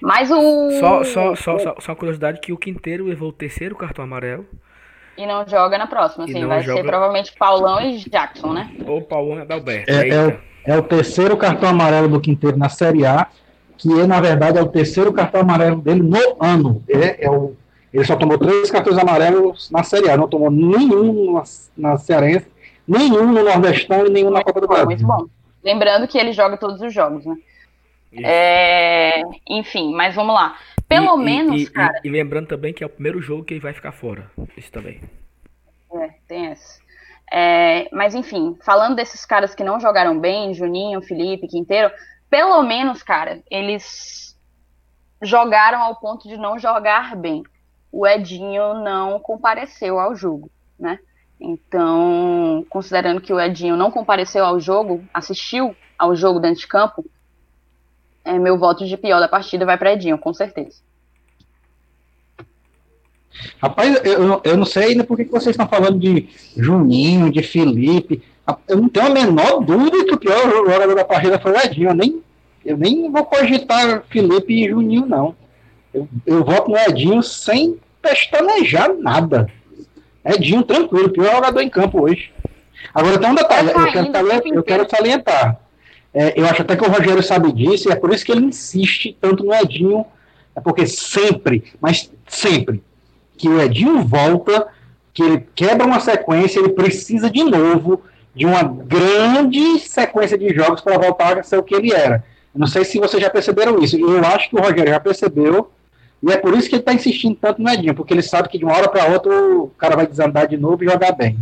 [0.00, 0.70] Mas o.
[0.80, 4.46] Só, só, só, só, só uma curiosidade que o Quinteiro levou o terceiro cartão amarelo.
[5.16, 6.80] E não joga na próxima, assim, vai joga...
[6.80, 8.70] ser provavelmente Paulão e Jackson, né?
[8.86, 9.90] Ou Paulão e Adalberto.
[9.90, 13.26] É, é, o, é o terceiro cartão amarelo do Quinteiro na Série A,
[13.76, 16.82] que é, na verdade, é o terceiro cartão amarelo dele no ano.
[16.88, 17.52] É, é o,
[17.92, 21.42] ele só tomou três cartões amarelos na Série A, não tomou nenhum na,
[21.76, 22.46] na Cearense
[22.88, 24.86] Nenhum no Nordestão e nenhum muito na Copa do Brasil.
[24.86, 25.26] Muito bom.
[25.62, 27.36] Lembrando que ele joga todos os jogos, né?
[28.12, 30.56] É, enfim, mas vamos lá.
[30.88, 32.00] Pelo e, menos, e, cara.
[32.02, 34.30] E, lembrando também que é o primeiro jogo que ele vai ficar fora.
[34.56, 35.02] Isso também.
[35.92, 36.80] É, tem essa.
[37.30, 41.90] É, mas enfim, falando desses caras que não jogaram bem, Juninho, Felipe, Quinteiro,
[42.30, 44.34] pelo menos, cara, eles
[45.20, 47.42] jogaram ao ponto de não jogar bem.
[47.92, 50.98] O Edinho não compareceu ao jogo, né?
[51.40, 57.04] Então, considerando que o Edinho não compareceu ao jogo, assistiu ao jogo dentro de campo,
[58.24, 60.80] é, meu voto de pior da partida vai para Edinho, com certeza.
[63.62, 68.22] Rapaz, eu, eu não sei ainda por que vocês estão falando de Juninho, de Felipe.
[68.66, 71.90] Eu não tenho a menor dúvida que o pior jogador da partida foi o Edinho.
[71.90, 72.22] Eu nem,
[72.64, 75.36] eu nem vou cogitar Felipe e Juninho, não.
[75.94, 79.48] Eu, eu voto no Edinho sem pestanejar nada.
[80.28, 82.30] Edinho, tranquilo, pior jogador em campo hoje.
[82.94, 85.60] Agora tem um detalhe, eu quero, salientar, eu quero salientar.
[86.12, 88.44] É, eu acho até que o Rogério sabe disso, e é por isso que ele
[88.44, 90.04] insiste tanto no Edinho,
[90.54, 92.82] é porque sempre, mas sempre,
[93.36, 94.68] que o Edinho volta,
[95.12, 98.02] que ele quebra uma sequência, ele precisa de novo
[98.34, 102.24] de uma grande sequência de jogos para voltar a ser o que ele era.
[102.54, 103.98] não sei se vocês já perceberam isso.
[103.98, 105.70] Eu acho que o Rogério já percebeu
[106.22, 108.58] e é por isso que ele está insistindo tanto no Edinho, porque ele sabe que
[108.58, 111.38] de uma hora para outra o cara vai desandar de novo e jogar bem.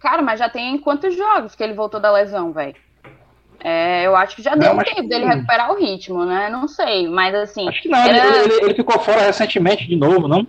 [0.00, 2.76] Cara, mas já tem quantos jogos que ele voltou da lesão, velho?
[3.60, 6.50] É, eu acho que já deu não, tempo dele recuperar o ritmo, né?
[6.50, 7.66] Não sei, mas assim.
[7.66, 8.36] Acho que não, era...
[8.36, 10.46] ele, ele, ele, ficou fora recentemente de novo, não?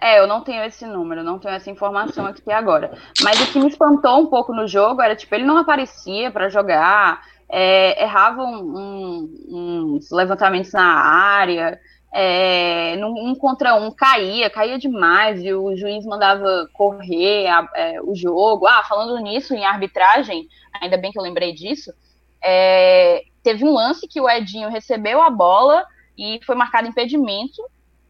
[0.00, 2.92] É, eu não tenho esse número, não tenho essa informação aqui agora.
[3.22, 6.48] Mas o que me espantou um pouco no jogo era, tipo, ele não aparecia para
[6.48, 11.78] jogar, é, errava um, um, uns levantamentos na área.
[12.16, 18.14] É, um contra um caía, caía demais, e o juiz mandava correr a, é, o
[18.14, 18.68] jogo.
[18.68, 20.48] Ah, falando nisso, em arbitragem,
[20.80, 21.92] ainda bem que eu lembrei disso,
[22.40, 25.84] é, teve um lance que o Edinho recebeu a bola
[26.16, 27.60] e foi marcado impedimento,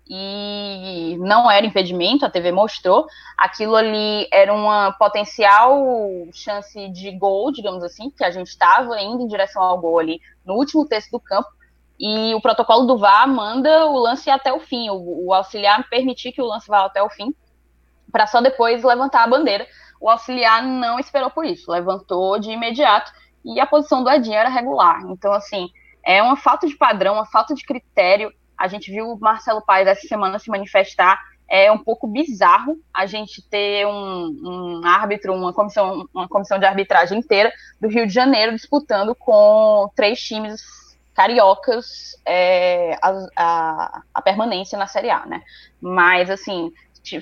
[0.06, 3.06] e não era impedimento, a TV mostrou.
[3.38, 5.82] Aquilo ali era uma potencial
[6.30, 10.20] chance de gol, digamos assim, que a gente estava indo em direção ao gol ali
[10.44, 11.48] no último terço do campo.
[12.06, 16.32] E o protocolo do VAR manda o lance até o fim, o, o auxiliar permitir
[16.32, 17.34] que o lance vá até o fim,
[18.12, 19.66] para só depois levantar a bandeira.
[19.98, 23.10] O auxiliar não esperou por isso, levantou de imediato
[23.42, 25.00] e a posição do Edinho era regular.
[25.08, 25.70] Então, assim,
[26.04, 29.86] é uma falta de padrão, uma falta de critério a gente viu o Marcelo Paes
[29.86, 31.18] essa semana se manifestar.
[31.48, 36.64] É um pouco bizarro a gente ter um, um árbitro, uma comissão, uma comissão de
[36.64, 40.62] arbitragem inteira do Rio de Janeiro disputando com três times
[41.14, 45.42] cariocas é, a, a, a, permanência na Série A, né?
[45.80, 46.72] Mas, assim,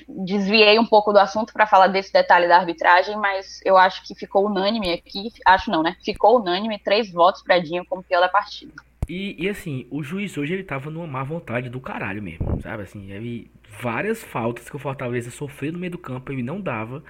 [0.08, 4.14] desviei um pouco do assunto para falar desse detalhe da arbitragem, mas eu acho que
[4.14, 5.96] ficou unânime aqui, acho não, né?
[6.04, 8.72] Ficou unânime, três votos para Dinho como pior da partida.
[9.08, 12.84] E, e, assim, o juiz hoje ele tava numa má vontade do caralho mesmo, sabe?
[12.84, 13.50] Assim, ele,
[13.80, 17.02] várias faltas que o Fortaleza sofreu no meio do campo, ele não dava.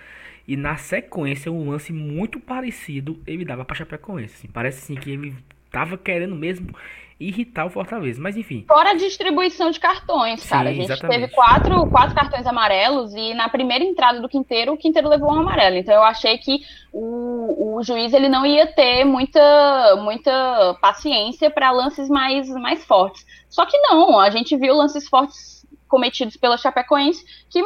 [0.49, 4.35] E na sequência, um lance muito parecido, ele dava pra Chapecoense.
[4.35, 5.37] Assim, parece assim que ele
[5.73, 6.75] tava querendo mesmo
[7.19, 8.21] irritar o Fortaleza.
[8.21, 8.65] Mas enfim.
[8.67, 10.71] Fora a distribuição de cartões, cara.
[10.71, 11.21] Sim, a gente exatamente.
[11.21, 15.41] teve quatro, quatro cartões amarelos e na primeira entrada do Quinteiro, o Quinteiro levou um
[15.41, 15.77] amarelo.
[15.77, 16.61] Então eu achei que
[16.93, 23.25] o, o juiz ele não ia ter muita, muita paciência para lances mais, mais fortes.
[23.49, 27.63] Só que não, a gente viu lances fortes cometidos pela Chapecoense que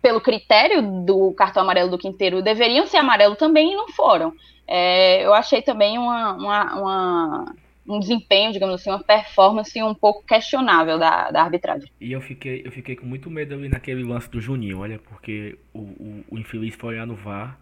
[0.00, 4.32] pelo critério do cartão amarelo do Quinteiro, deveriam ser amarelo também e não foram.
[4.66, 7.54] É, eu achei também uma, uma, uma
[7.86, 11.90] um desempenho, digamos assim, uma performance um pouco questionável da, da arbitragem.
[12.00, 15.58] E eu fiquei, eu fiquei com muito medo ali naquele lance do Juninho, olha, porque
[15.72, 17.58] o, o, o infeliz foi olhar no VAR.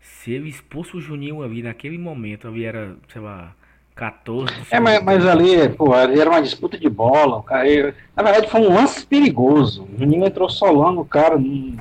[0.00, 3.54] Se ele expulso o Juninho ali naquele momento, ali era, sei lá,
[3.98, 4.54] 14.
[4.70, 7.38] É, mas, mas ali, pô, ali era uma disputa de bola.
[7.38, 9.88] O cara, na verdade, foi um lance perigoso.
[9.92, 11.76] O Juninho entrou solando o cara num,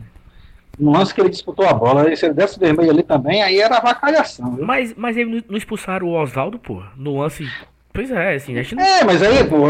[0.79, 2.15] num lance que ele disputou a bola.
[2.15, 4.57] Se ele desse vermelho ali também, aí era avacalhação.
[4.59, 7.47] Mas, mas eles não expulsaram o Oswaldo, pô, no lance
[7.93, 8.83] Pois é, assim, a gente não...
[8.83, 9.65] É, mas aí, pô,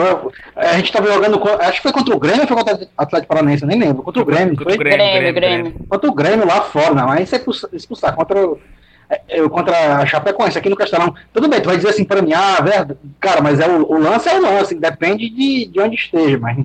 [0.54, 1.42] a gente tava jogando.
[1.62, 4.04] Acho que foi contra o Grêmio ou foi contra o Atlético Paranaense, eu nem lembro.
[4.04, 4.58] Contra o Grêmio.
[4.58, 5.88] Contra o Grêmio, Grêmio, Grêmio, Grêmio.
[5.88, 7.10] Contra o Grêmio lá fora, não.
[7.10, 8.60] Aí você expulsar contra o.
[9.10, 11.16] É, é, contra a Chapecoense aqui no Castelão.
[11.32, 13.98] Tudo bem, tu vai dizer assim para mim, ah, verdade, cara, mas é o, o,
[13.98, 16.58] lance é o lance, depende de, de onde esteja, mas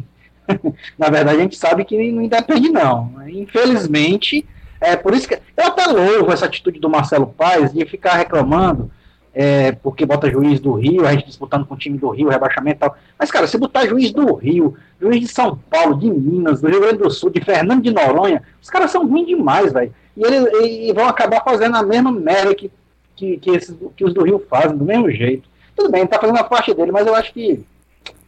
[0.98, 3.14] na verdade a gente sabe que não depende não.
[3.28, 4.44] Infelizmente,
[4.80, 8.90] é por isso que eu até louvo essa atitude do Marcelo Paes de ficar reclamando
[9.34, 12.76] é, porque bota juiz do Rio, a gente disputando com o time do Rio, rebaixamento
[12.76, 12.96] e tal.
[13.18, 16.80] Mas, cara, se botar juiz do Rio, juiz de São Paulo, de Minas, do Rio
[16.80, 19.94] Grande do Sul, de Fernando de Noronha, os caras são ruins demais, velho.
[20.16, 22.70] E eles e vão acabar fazendo a mesma merda que,
[23.16, 25.48] que, que, esses, que os do Rio fazem, do mesmo jeito.
[25.74, 27.64] Tudo bem, tá fazendo a parte dele, mas eu acho que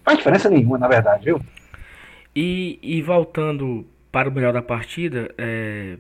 [0.03, 1.41] faz diferença nenhuma, na verdade, viu?
[2.35, 5.97] E, e voltando para o melhor da partida, é...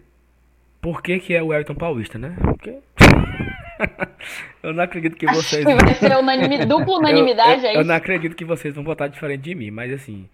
[0.80, 2.34] por que, que é o Elton Paulista, né?
[2.40, 2.78] Porque
[4.62, 5.64] eu não acredito que vocês.
[5.64, 9.08] Vai ser unanimidade, dupla unanimidade eu, eu, eu, eu não acredito que vocês vão votar
[9.08, 10.28] diferente de mim, mas assim.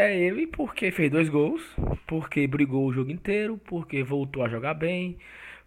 [0.00, 1.62] É ele porque fez dois gols,
[2.06, 5.18] porque brigou o jogo inteiro, porque voltou a jogar bem,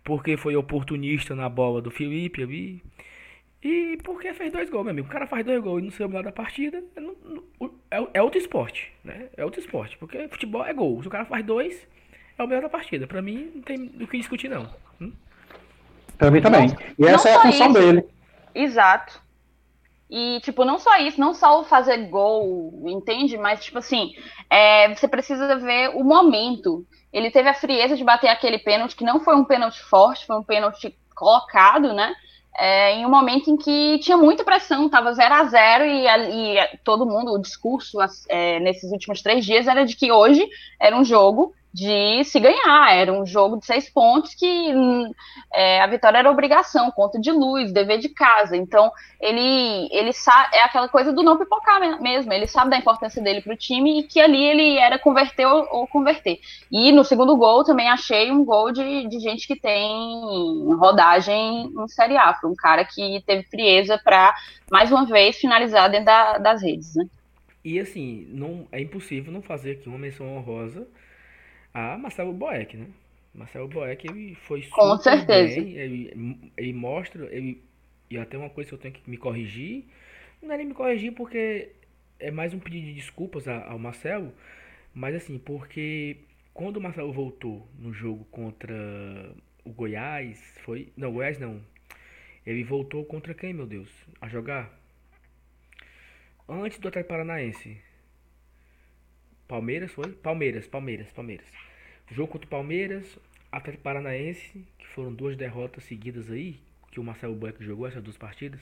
[0.04, 2.82] porque foi oportunista na bola do Felipe ali.
[3.62, 5.08] E porque fez dois gols, meu amigo.
[5.08, 6.84] O cara faz dois gols e não sei o melhor da partida.
[7.92, 9.28] É, é outro esporte, né?
[9.38, 10.00] É outro esporte.
[10.00, 11.00] Porque futebol é gol.
[11.04, 11.88] Se o cara faz dois,
[12.36, 13.06] é o melhor da partida.
[13.06, 14.68] Pra mim, não tem o que discutir, não.
[15.00, 15.12] Hum?
[16.18, 16.70] Pra mim também.
[16.70, 17.80] Não, e essa é a função isso.
[17.80, 18.04] dele.
[18.56, 19.22] Exato.
[20.16, 23.36] E, tipo, não só isso, não só o fazer gol, entende?
[23.36, 24.14] Mas, tipo assim,
[24.48, 26.86] é, você precisa ver o momento.
[27.12, 30.38] Ele teve a frieza de bater aquele pênalti, que não foi um pênalti forte, foi
[30.38, 32.14] um pênalti colocado, né?
[32.56, 36.78] É, em um momento em que tinha muita pressão, estava 0 a 0 e, e,
[36.84, 37.98] todo mundo, o discurso
[38.30, 40.48] é, nesses últimos três dias era de que hoje
[40.80, 42.96] era um jogo de se ganhar.
[42.96, 45.12] Era um jogo de seis pontos que hum,
[45.54, 48.56] é, a vitória era obrigação, conta de luz, dever de casa.
[48.56, 52.32] Então, ele, ele sabe, é aquela coisa do não pipocar mesmo.
[52.32, 55.68] Ele sabe da importância dele para o time e que ali ele era converter ou,
[55.72, 56.40] ou, converter.
[56.72, 59.90] E no segundo gol também achei um gol de, de gente que tem
[60.76, 62.36] rodagem em Série A.
[62.36, 64.36] Foi um cara que teve frieza para,
[64.72, 66.96] mais uma vez, finalizar dentro da, das redes.
[66.96, 67.06] Né?
[67.66, 70.88] E assim, não é impossível não fazer aqui uma menção honrosa
[71.74, 72.88] a Marcelo Boeck, né?
[73.34, 75.62] Marcelo Boeck, ele foi super Com certeza.
[75.62, 77.62] bem, ele, ele mostra, ele,
[78.10, 79.86] e até uma coisa que eu tenho que me corrigir,
[80.42, 81.72] não é nem me corrigir porque
[82.20, 84.32] é mais um pedido de desculpas ao Marcelo,
[84.94, 86.18] mas assim, porque
[86.54, 88.76] quando o Marcelo voltou no jogo contra
[89.64, 90.92] o Goiás, foi.
[90.96, 91.62] Não, Goiás não.
[92.46, 93.90] Ele voltou contra quem, meu Deus?
[94.22, 94.72] A jogar?
[96.48, 97.78] Antes do Atlético Paranaense.
[99.48, 100.12] Palmeiras foi?
[100.12, 101.48] Palmeiras, Palmeiras, Palmeiras.
[102.12, 103.18] Jogo contra o Palmeiras,
[103.52, 106.60] Atlético Paranaense, que foram duas derrotas seguidas aí,
[106.92, 108.60] que o Marcelo Bueck jogou essas duas partidas.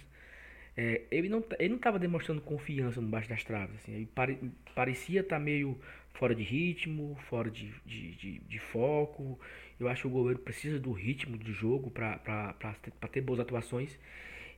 [0.76, 3.76] É, ele não ele não estava demonstrando confiança no baixo das traves.
[3.76, 4.40] Assim, ele pare,
[4.74, 5.78] parecia estar tá meio
[6.14, 9.40] fora de ritmo, fora de, de, de, de, foco.
[9.80, 12.56] Eu acho que o goleiro precisa do ritmo do jogo para
[13.12, 13.98] ter boas atuações.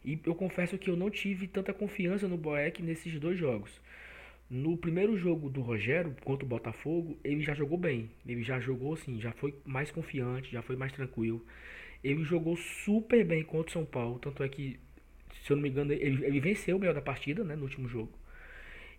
[0.05, 3.71] E eu confesso que eu não tive tanta confiança no Boeck nesses dois jogos.
[4.55, 8.11] No primeiro jogo do Rogério contra o Botafogo, ele já jogou bem.
[8.23, 11.43] Ele já jogou assim, já foi mais confiante, já foi mais tranquilo.
[12.03, 14.79] Ele jogou super bem contra o São Paulo, tanto é que
[15.41, 17.89] se eu não me engano, ele, ele venceu o melhor da partida, né, no último
[17.89, 18.11] jogo.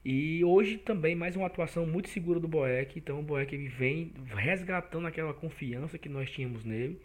[0.05, 2.99] E hoje também mais uma atuação muito segura do Boeck.
[2.99, 7.01] Então o Boeck ele vem resgatando aquela confiança que nós tínhamos nele.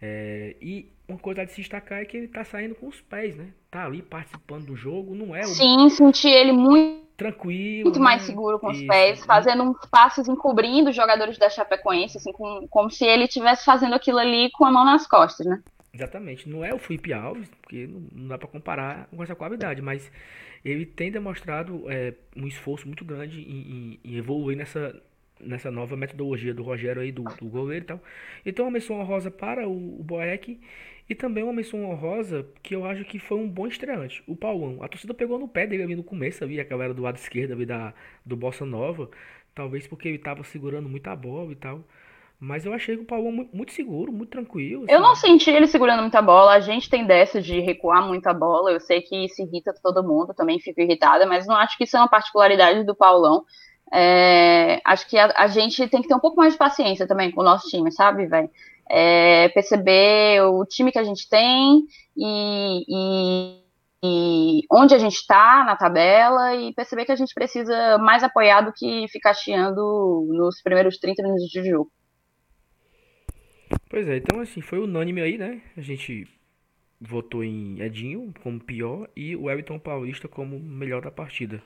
[0.00, 3.34] É, e uma coisa de se destacar é que ele tá saindo com os pés,
[3.34, 3.48] né?
[3.70, 5.42] Tá ali participando do jogo, não é?
[5.44, 7.82] Sim, senti ele muito tranquilo.
[7.82, 8.04] Muito né?
[8.04, 8.86] mais seguro com os Isso.
[8.86, 13.64] pés, fazendo uns passes encobrindo os jogadores da Chapecoense, assim, com, como se ele estivesse
[13.64, 15.60] fazendo aquilo ali com a mão nas costas, né?
[15.92, 16.48] Exatamente.
[16.48, 20.10] Não é o Felipe Alves, porque não dá para comparar com essa qualidade, mas
[20.64, 24.94] ele tem demonstrado é, um esforço muito grande em, em, em, evoluir nessa,
[25.40, 28.00] nessa nova metodologia do Rogério aí, do, do goleiro e tal.
[28.46, 30.60] Então, uma menção honrosa para o, o Boeck
[31.08, 34.82] e também uma menção honrosa que eu acho que foi um bom estreante, o Paulão.
[34.82, 37.52] A torcida pegou no pé dele ali no começo, ali, a galera do lado esquerdo
[37.52, 37.94] ali da,
[38.24, 39.08] do Bossa Nova,
[39.54, 41.82] talvez porque ele estava segurando muita bola e tal.
[42.40, 44.84] Mas eu achei que o Paulão muito, seguro, muito tranquilo.
[44.84, 44.92] Assim.
[44.92, 46.52] Eu não senti ele segurando muita bola.
[46.52, 48.70] A gente tem dessa de recuar muita bola.
[48.70, 51.96] Eu sei que isso irrita todo mundo, também fico irritada, mas não acho que isso
[51.96, 53.44] é uma particularidade do Paulão.
[53.92, 57.30] É, acho que a, a, gente tem que ter um pouco mais de paciência também
[57.30, 58.50] com o nosso time, sabe, velho?
[58.90, 61.84] É, perceber o time que a gente tem
[62.16, 63.62] e, e,
[64.02, 68.62] e onde a gente está na tabela e perceber que a gente precisa mais apoiar
[68.62, 71.90] do que ficar chiando nos primeiros 30 minutos de jogo.
[73.90, 75.60] Pois é, então assim, foi unânime aí, né?
[75.76, 76.26] A gente
[77.00, 81.62] votou em Edinho como pior e o Everton Paulista como melhor da partida.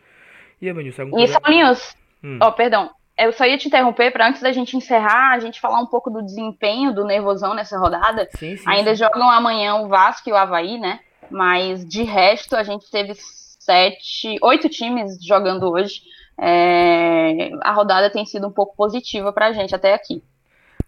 [0.61, 2.39] E Evanilson, algum E Saulinhos, hum.
[2.41, 5.81] oh, perdão, eu só ia te interromper para antes da gente encerrar, a gente falar
[5.81, 8.29] um pouco do desempenho do Nervosão nessa rodada.
[8.37, 9.05] Sim, sim, Ainda sim.
[9.05, 11.01] jogam amanhã o Vasco e o Havaí, né?
[11.31, 16.03] Mas de resto a gente teve sete, oito times jogando hoje.
[16.41, 20.23] É, a rodada tem sido um pouco positiva para a gente até aqui.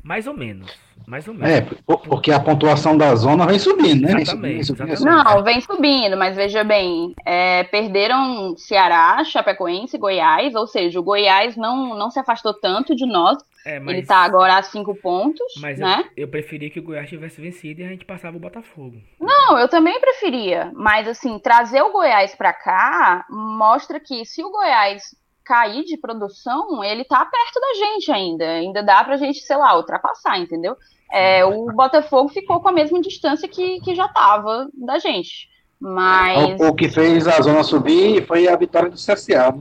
[0.05, 0.71] Mais ou menos.
[1.07, 1.51] Mais ou menos.
[1.51, 4.21] É, porque a pontuação da zona vem subindo, né?
[4.21, 10.67] Exatamente, vem subindo, Não, vem subindo, mas veja bem, é, perderam Ceará, Chapecoense, Goiás, ou
[10.67, 13.39] seja, o Goiás não, não se afastou tanto de nós.
[13.65, 13.95] É, mas...
[13.95, 16.05] Ele está agora a cinco pontos, mas né?
[16.15, 18.99] Eu, eu preferia que o Goiás tivesse vencido e a gente passava o Botafogo.
[19.19, 24.51] Não, eu também preferia, mas assim, trazer o Goiás para cá mostra que se o
[24.51, 28.45] Goiás cair de produção, ele tá perto da gente ainda.
[28.45, 30.77] Ainda dá pra gente, sei lá, ultrapassar, entendeu?
[31.13, 35.49] É, o Botafogo ficou com a mesma distância que, que já tava da gente.
[35.79, 36.61] Mas.
[36.61, 39.55] O, que fez a zona subir foi a vitória do CSA.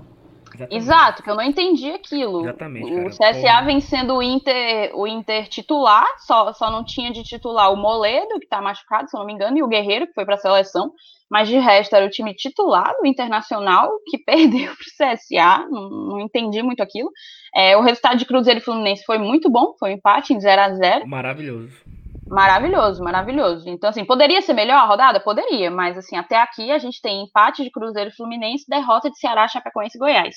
[0.55, 0.75] Exatamente.
[0.75, 2.41] Exato, que eu não entendi aquilo.
[2.41, 2.91] Exatamente.
[2.91, 7.23] O cara, CSA vem sendo o Inter, o Inter titular, só, só não tinha de
[7.23, 10.13] titular o Moledo, que tá machucado, se eu não me engano, e o Guerreiro, que
[10.13, 10.91] foi pra seleção.
[11.29, 16.19] Mas de resto era o time titular do Internacional, que perdeu pro CSA, não, não
[16.19, 17.09] entendi muito aquilo.
[17.55, 20.61] É, o resultado de Cruzeiro e Fluminense foi muito bom, foi um empate em 0
[20.61, 22.02] a 0 Maravilhoso.
[22.33, 23.69] Maravilhoso, maravilhoso.
[23.69, 25.19] Então, assim, poderia ser melhor a rodada?
[25.19, 29.19] Poderia, mas, assim, até aqui a gente tem empate de Cruzeiro e Fluminense, derrota de
[29.19, 30.35] Ceará, Chapecoense e Goiás.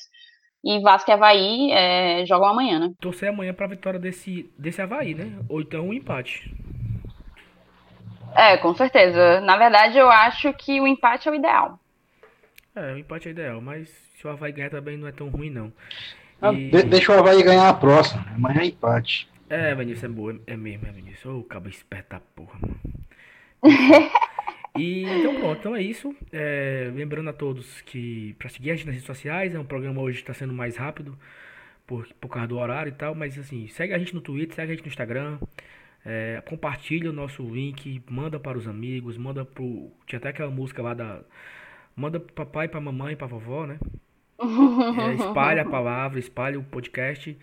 [0.63, 2.93] E Vasco e Havaí é, jogam amanhã, né?
[3.01, 5.39] Torcer amanhã pra vitória desse, desse Havaí, né?
[5.49, 6.55] Ou então um empate.
[8.35, 9.41] É, com certeza.
[9.41, 11.81] Na verdade, eu acho que o empate é o ideal.
[12.75, 15.31] É, o empate é o ideal, mas se o Havaí ganhar também não é tão
[15.31, 15.73] ruim, não.
[16.53, 16.69] E...
[16.83, 18.23] deixa o Havaí ganhar a próxima.
[18.35, 19.27] Amanhã é empate.
[19.49, 20.41] É, Vinícius, é boa.
[20.47, 21.27] É mesmo, é Vinícius.
[21.27, 22.81] Ô, oh, cabo esperto da porra, mano.
[24.77, 26.15] e então pronto, então é isso.
[26.33, 30.01] É, lembrando a todos que para seguir a gente nas redes sociais, é um programa
[30.01, 31.19] hoje está sendo mais rápido
[31.87, 34.73] por, por causa do horário e tal, mas assim, segue a gente no Twitter, segue
[34.73, 35.39] a gente no Instagram,
[36.05, 39.91] é, compartilha o nosso link, manda para os amigos, manda pro.
[40.07, 41.21] Tinha até aquela música lá da.
[41.95, 43.79] Manda pro papai, pra mamãe, pra vovó, né?
[45.09, 47.37] É, espalha a palavra, espalha o podcast.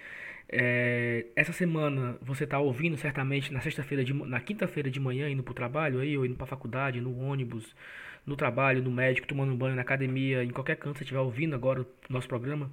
[0.56, 5.52] É, essa semana você está ouvindo certamente na sexta-feira, na quinta-feira de manhã, indo para
[5.52, 7.76] o trabalho aí, ou indo para a faculdade, no ônibus,
[8.24, 11.56] no trabalho, no médico, tomando um banho, na academia, em qualquer canto você estiver ouvindo
[11.56, 12.72] agora o nosso programa.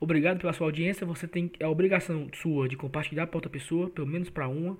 [0.00, 1.06] Obrigado pela sua audiência.
[1.06, 4.78] Você tem é a obrigação sua de compartilhar para outra pessoa, pelo menos para uma.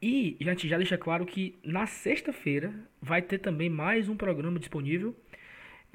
[0.00, 5.14] E gente já deixa claro que na sexta-feira vai ter também mais um programa disponível.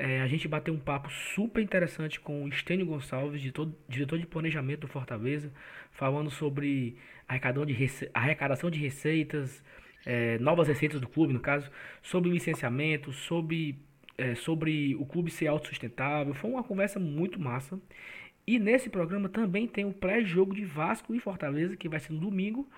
[0.05, 3.41] É, a gente bateu um papo super interessante com o Estênio Gonçalves,
[3.87, 5.49] diretor de planejamento do Fortaleza,
[5.93, 9.63] falando sobre arrecadação de, rece arrecadação de receitas,
[10.05, 13.79] é, novas receitas do clube, no caso, sobre licenciamento, sobre,
[14.17, 16.33] é, sobre o clube ser autossustentável.
[16.33, 17.79] Foi uma conversa muito massa.
[18.45, 22.19] E nesse programa também tem o pré-jogo de Vasco e Fortaleza, que vai ser no
[22.19, 22.69] domingo,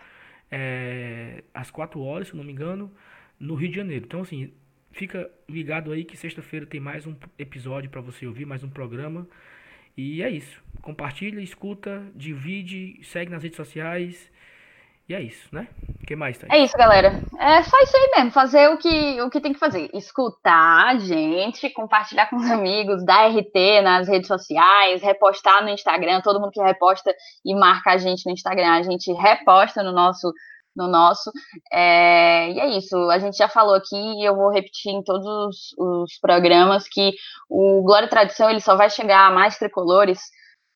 [0.51, 2.93] é, às 4 horas, se não me engano,
[3.39, 4.05] no Rio de Janeiro.
[4.05, 4.53] Então, assim,
[4.95, 9.27] fica ligado aí que sexta-feira tem mais um episódio para você ouvir, mais um programa.
[9.95, 10.63] E é isso.
[10.81, 14.31] Compartilha, escuta, divide, segue nas redes sociais.
[15.07, 15.67] E é isso, né?
[16.01, 16.47] O que mais, tá?
[16.49, 17.21] É isso, galera.
[17.39, 18.31] É só isso aí mesmo.
[18.31, 19.89] Fazer o que, o que tem que fazer.
[19.93, 26.21] Escutar a gente, compartilhar com os amigos, dar RT nas redes sociais, repostar no Instagram.
[26.21, 27.13] Todo mundo que reposta
[27.45, 30.31] e marca a gente no Instagram, a gente reposta no nosso.
[30.75, 31.31] No nosso.
[31.71, 32.97] É, e é isso.
[33.09, 37.13] A gente já falou aqui e eu vou repetir em todos os, programas que
[37.49, 40.19] o Glória e Tradição ele só vai chegar a mais tricolores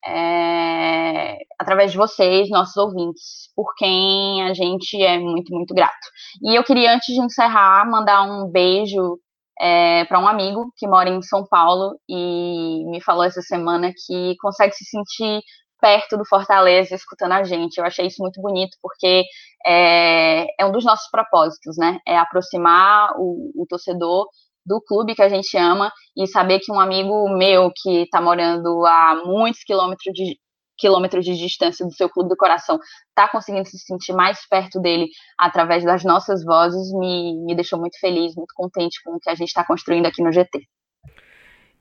[0.06, 6.08] é, através de vocês, nossos ouvintes, por quem a gente é muito, muito grato.
[6.42, 9.18] E eu queria, antes de encerrar, mandar um beijo
[9.60, 14.34] é, para um amigo que mora em São Paulo e me falou essa semana que
[14.40, 15.42] consegue se sentir
[15.80, 17.78] perto do Fortaleza escutando a gente.
[17.78, 19.24] Eu achei isso muito bonito, porque
[19.66, 21.98] é, é um dos nossos propósitos, né?
[22.06, 24.26] É aproximar o, o torcedor
[24.64, 28.84] do clube que a gente ama e saber que um amigo meu que está morando
[28.86, 30.38] a muitos quilômetros de,
[30.80, 32.78] quilômetros de distância do seu clube do coração
[33.08, 35.08] está conseguindo se sentir mais perto dele
[35.38, 39.34] através das nossas vozes me, me deixou muito feliz, muito contente com o que a
[39.34, 40.66] gente está construindo aqui no GT.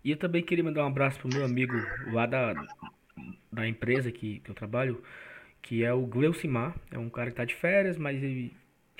[0.03, 1.73] E eu também queria mandar um abraço pro meu amigo
[2.13, 2.53] lá da,
[3.51, 5.03] da empresa que, que eu trabalho,
[5.61, 6.75] que é o Gleucimar.
[6.91, 8.53] É um cara que está de férias, mas ele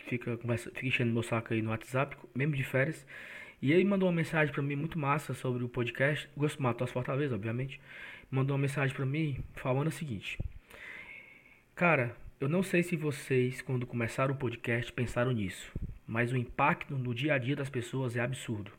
[0.08, 3.06] fica, conversa, fica enchendo meu saco aí no WhatsApp, mesmo de férias.
[3.62, 6.30] E ele mandou uma mensagem para mim muito massa sobre o podcast.
[6.36, 7.80] Gosto de Matos Fortaleza, obviamente.
[8.32, 10.38] Mandou uma mensagem para mim falando o seguinte:
[11.76, 15.72] Cara, eu não sei se vocês, quando começaram o podcast, pensaram nisso,
[16.08, 18.72] mas o impacto no dia a dia das pessoas é absurdo.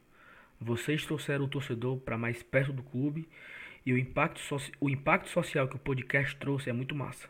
[0.58, 3.28] Vocês trouxeram o torcedor para mais perto do clube
[3.84, 4.40] e o impacto,
[4.80, 7.28] o impacto social que o podcast trouxe é muito massa.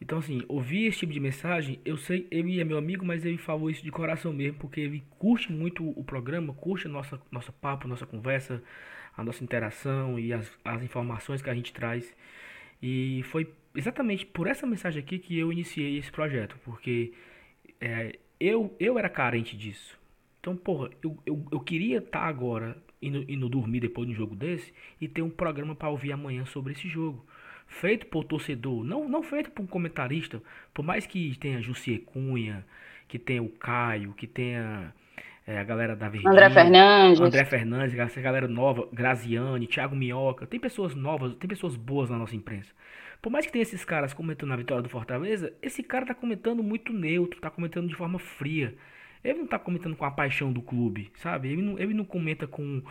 [0.00, 3.38] Então, assim, ouvir esse tipo de mensagem, eu sei, ele é meu amigo, mas ele
[3.38, 7.86] falou isso de coração mesmo, porque ele curte muito o programa, curte nossa, nossa papo,
[7.86, 8.60] nossa conversa,
[9.16, 12.12] a nossa interação e as, as informações que a gente traz.
[12.82, 17.12] E foi exatamente por essa mensagem aqui que eu iniciei esse projeto, porque
[17.80, 19.96] é, eu, eu era carente disso.
[20.42, 24.16] Então, porra, eu, eu, eu queria estar tá agora indo, indo dormir depois de um
[24.16, 27.24] jogo desse e ter um programa para ouvir amanhã sobre esse jogo
[27.68, 30.42] feito por torcedor, não, não feito por um comentarista,
[30.74, 32.66] por mais que tenha Jussier Cunha,
[33.06, 34.92] que tenha o Caio, que tenha
[35.46, 40.44] é, a galera da Verdinha, André Fernandes, André Fernandes, essa galera nova, Graziani, Thiago Minhoca,
[40.44, 42.72] tem pessoas novas, tem pessoas boas na nossa imprensa.
[43.22, 46.62] Por mais que tenha esses caras comentando a vitória do Fortaleza, esse cara tá comentando
[46.64, 48.74] muito neutro, tá comentando de forma fria.
[49.22, 51.50] Ele não tá comentando com a paixão do clube, sabe?
[51.50, 52.82] Ele não, ele não comenta com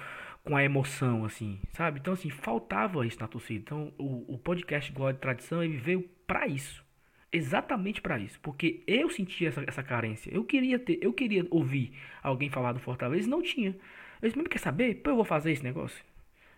[0.44, 2.00] com a emoção, assim, sabe?
[2.00, 3.60] Então, assim, faltava isso na torcida.
[3.60, 6.84] Então, o, o podcast Glória de Tradição, ele veio para isso.
[7.32, 8.40] Exatamente para isso.
[8.42, 10.30] Porque eu sentia essa, essa carência.
[10.34, 13.76] Eu queria ter, eu queria ouvir alguém falar do Fortaleza não tinha.
[14.22, 14.96] Eu disse, quer saber?
[14.96, 16.04] Pô, eu vou fazer esse negócio.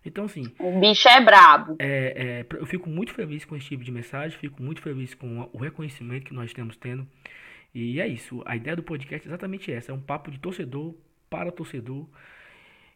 [0.05, 0.51] Então, assim.
[0.59, 1.76] O bicho é brabo.
[1.80, 5.49] É, é, eu fico muito feliz com esse tipo de mensagem, fico muito feliz com
[5.53, 7.07] o reconhecimento que nós estamos tendo.
[7.74, 8.41] E é isso.
[8.45, 10.93] A ideia do podcast é exatamente essa: é um papo de torcedor
[11.30, 12.05] para torcedor.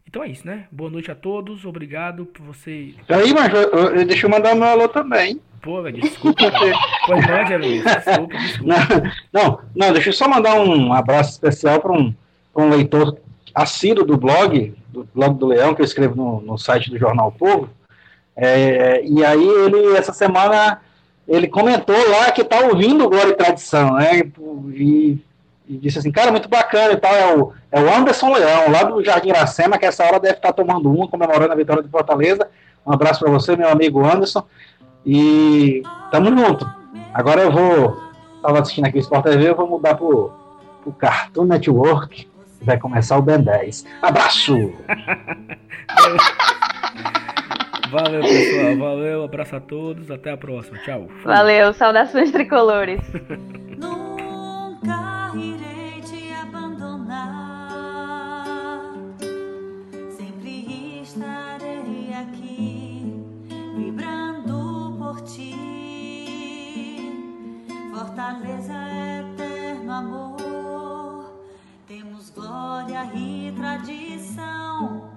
[0.07, 0.67] Então é isso, né?
[0.71, 2.93] Boa noite a todos, obrigado por você.
[3.09, 5.41] Aí, mas eu, eu, deixa eu mandar meu alô também.
[5.61, 6.43] Pô, desculpa.
[7.05, 7.25] pois
[7.59, 7.83] Luiz.
[7.83, 8.73] Desculpa, desculpa.
[9.33, 12.15] Não, não, não, deixa eu só mandar um abraço especial para um,
[12.55, 13.17] um leitor
[13.53, 17.31] assíduo do blog, do blog do Leão, que eu escrevo no, no site do Jornal
[17.31, 17.69] Povo.
[18.35, 20.79] É, e aí ele, essa semana,
[21.27, 24.21] ele comentou lá que tá ouvindo Glória e Tradição, né?
[24.73, 25.17] E
[25.67, 28.83] e disse assim, cara, muito bacana e tal, é o, é o Anderson Leão, lá
[28.83, 32.47] do Jardim Iracema, que essa hora deve estar tomando uma, comemorando a vitória de Fortaleza.
[32.85, 34.43] Um abraço para você, meu amigo Anderson.
[35.05, 36.69] E tamo junto.
[37.13, 38.01] Agora eu vou,
[38.37, 40.31] estava assistindo aqui o Sport TV, eu vou mudar pro,
[40.83, 42.29] pro Cartoon Network,
[42.61, 43.85] vai começar o Ben 10.
[44.01, 44.53] Abraço!
[47.89, 48.77] Valeu, pessoal.
[48.77, 50.11] Valeu, abraço a todos.
[50.11, 50.77] Até a próxima.
[50.79, 51.07] Tchau.
[51.23, 52.99] Valeu, saudações tricolores.
[53.77, 57.67] Nunca irei te abandonar.
[60.09, 63.23] Sempre estarei aqui,
[63.75, 65.55] vibrando por ti.
[67.93, 68.73] Fortaleza,
[69.33, 71.37] eterno amor.
[71.87, 75.16] Temos glória e tradição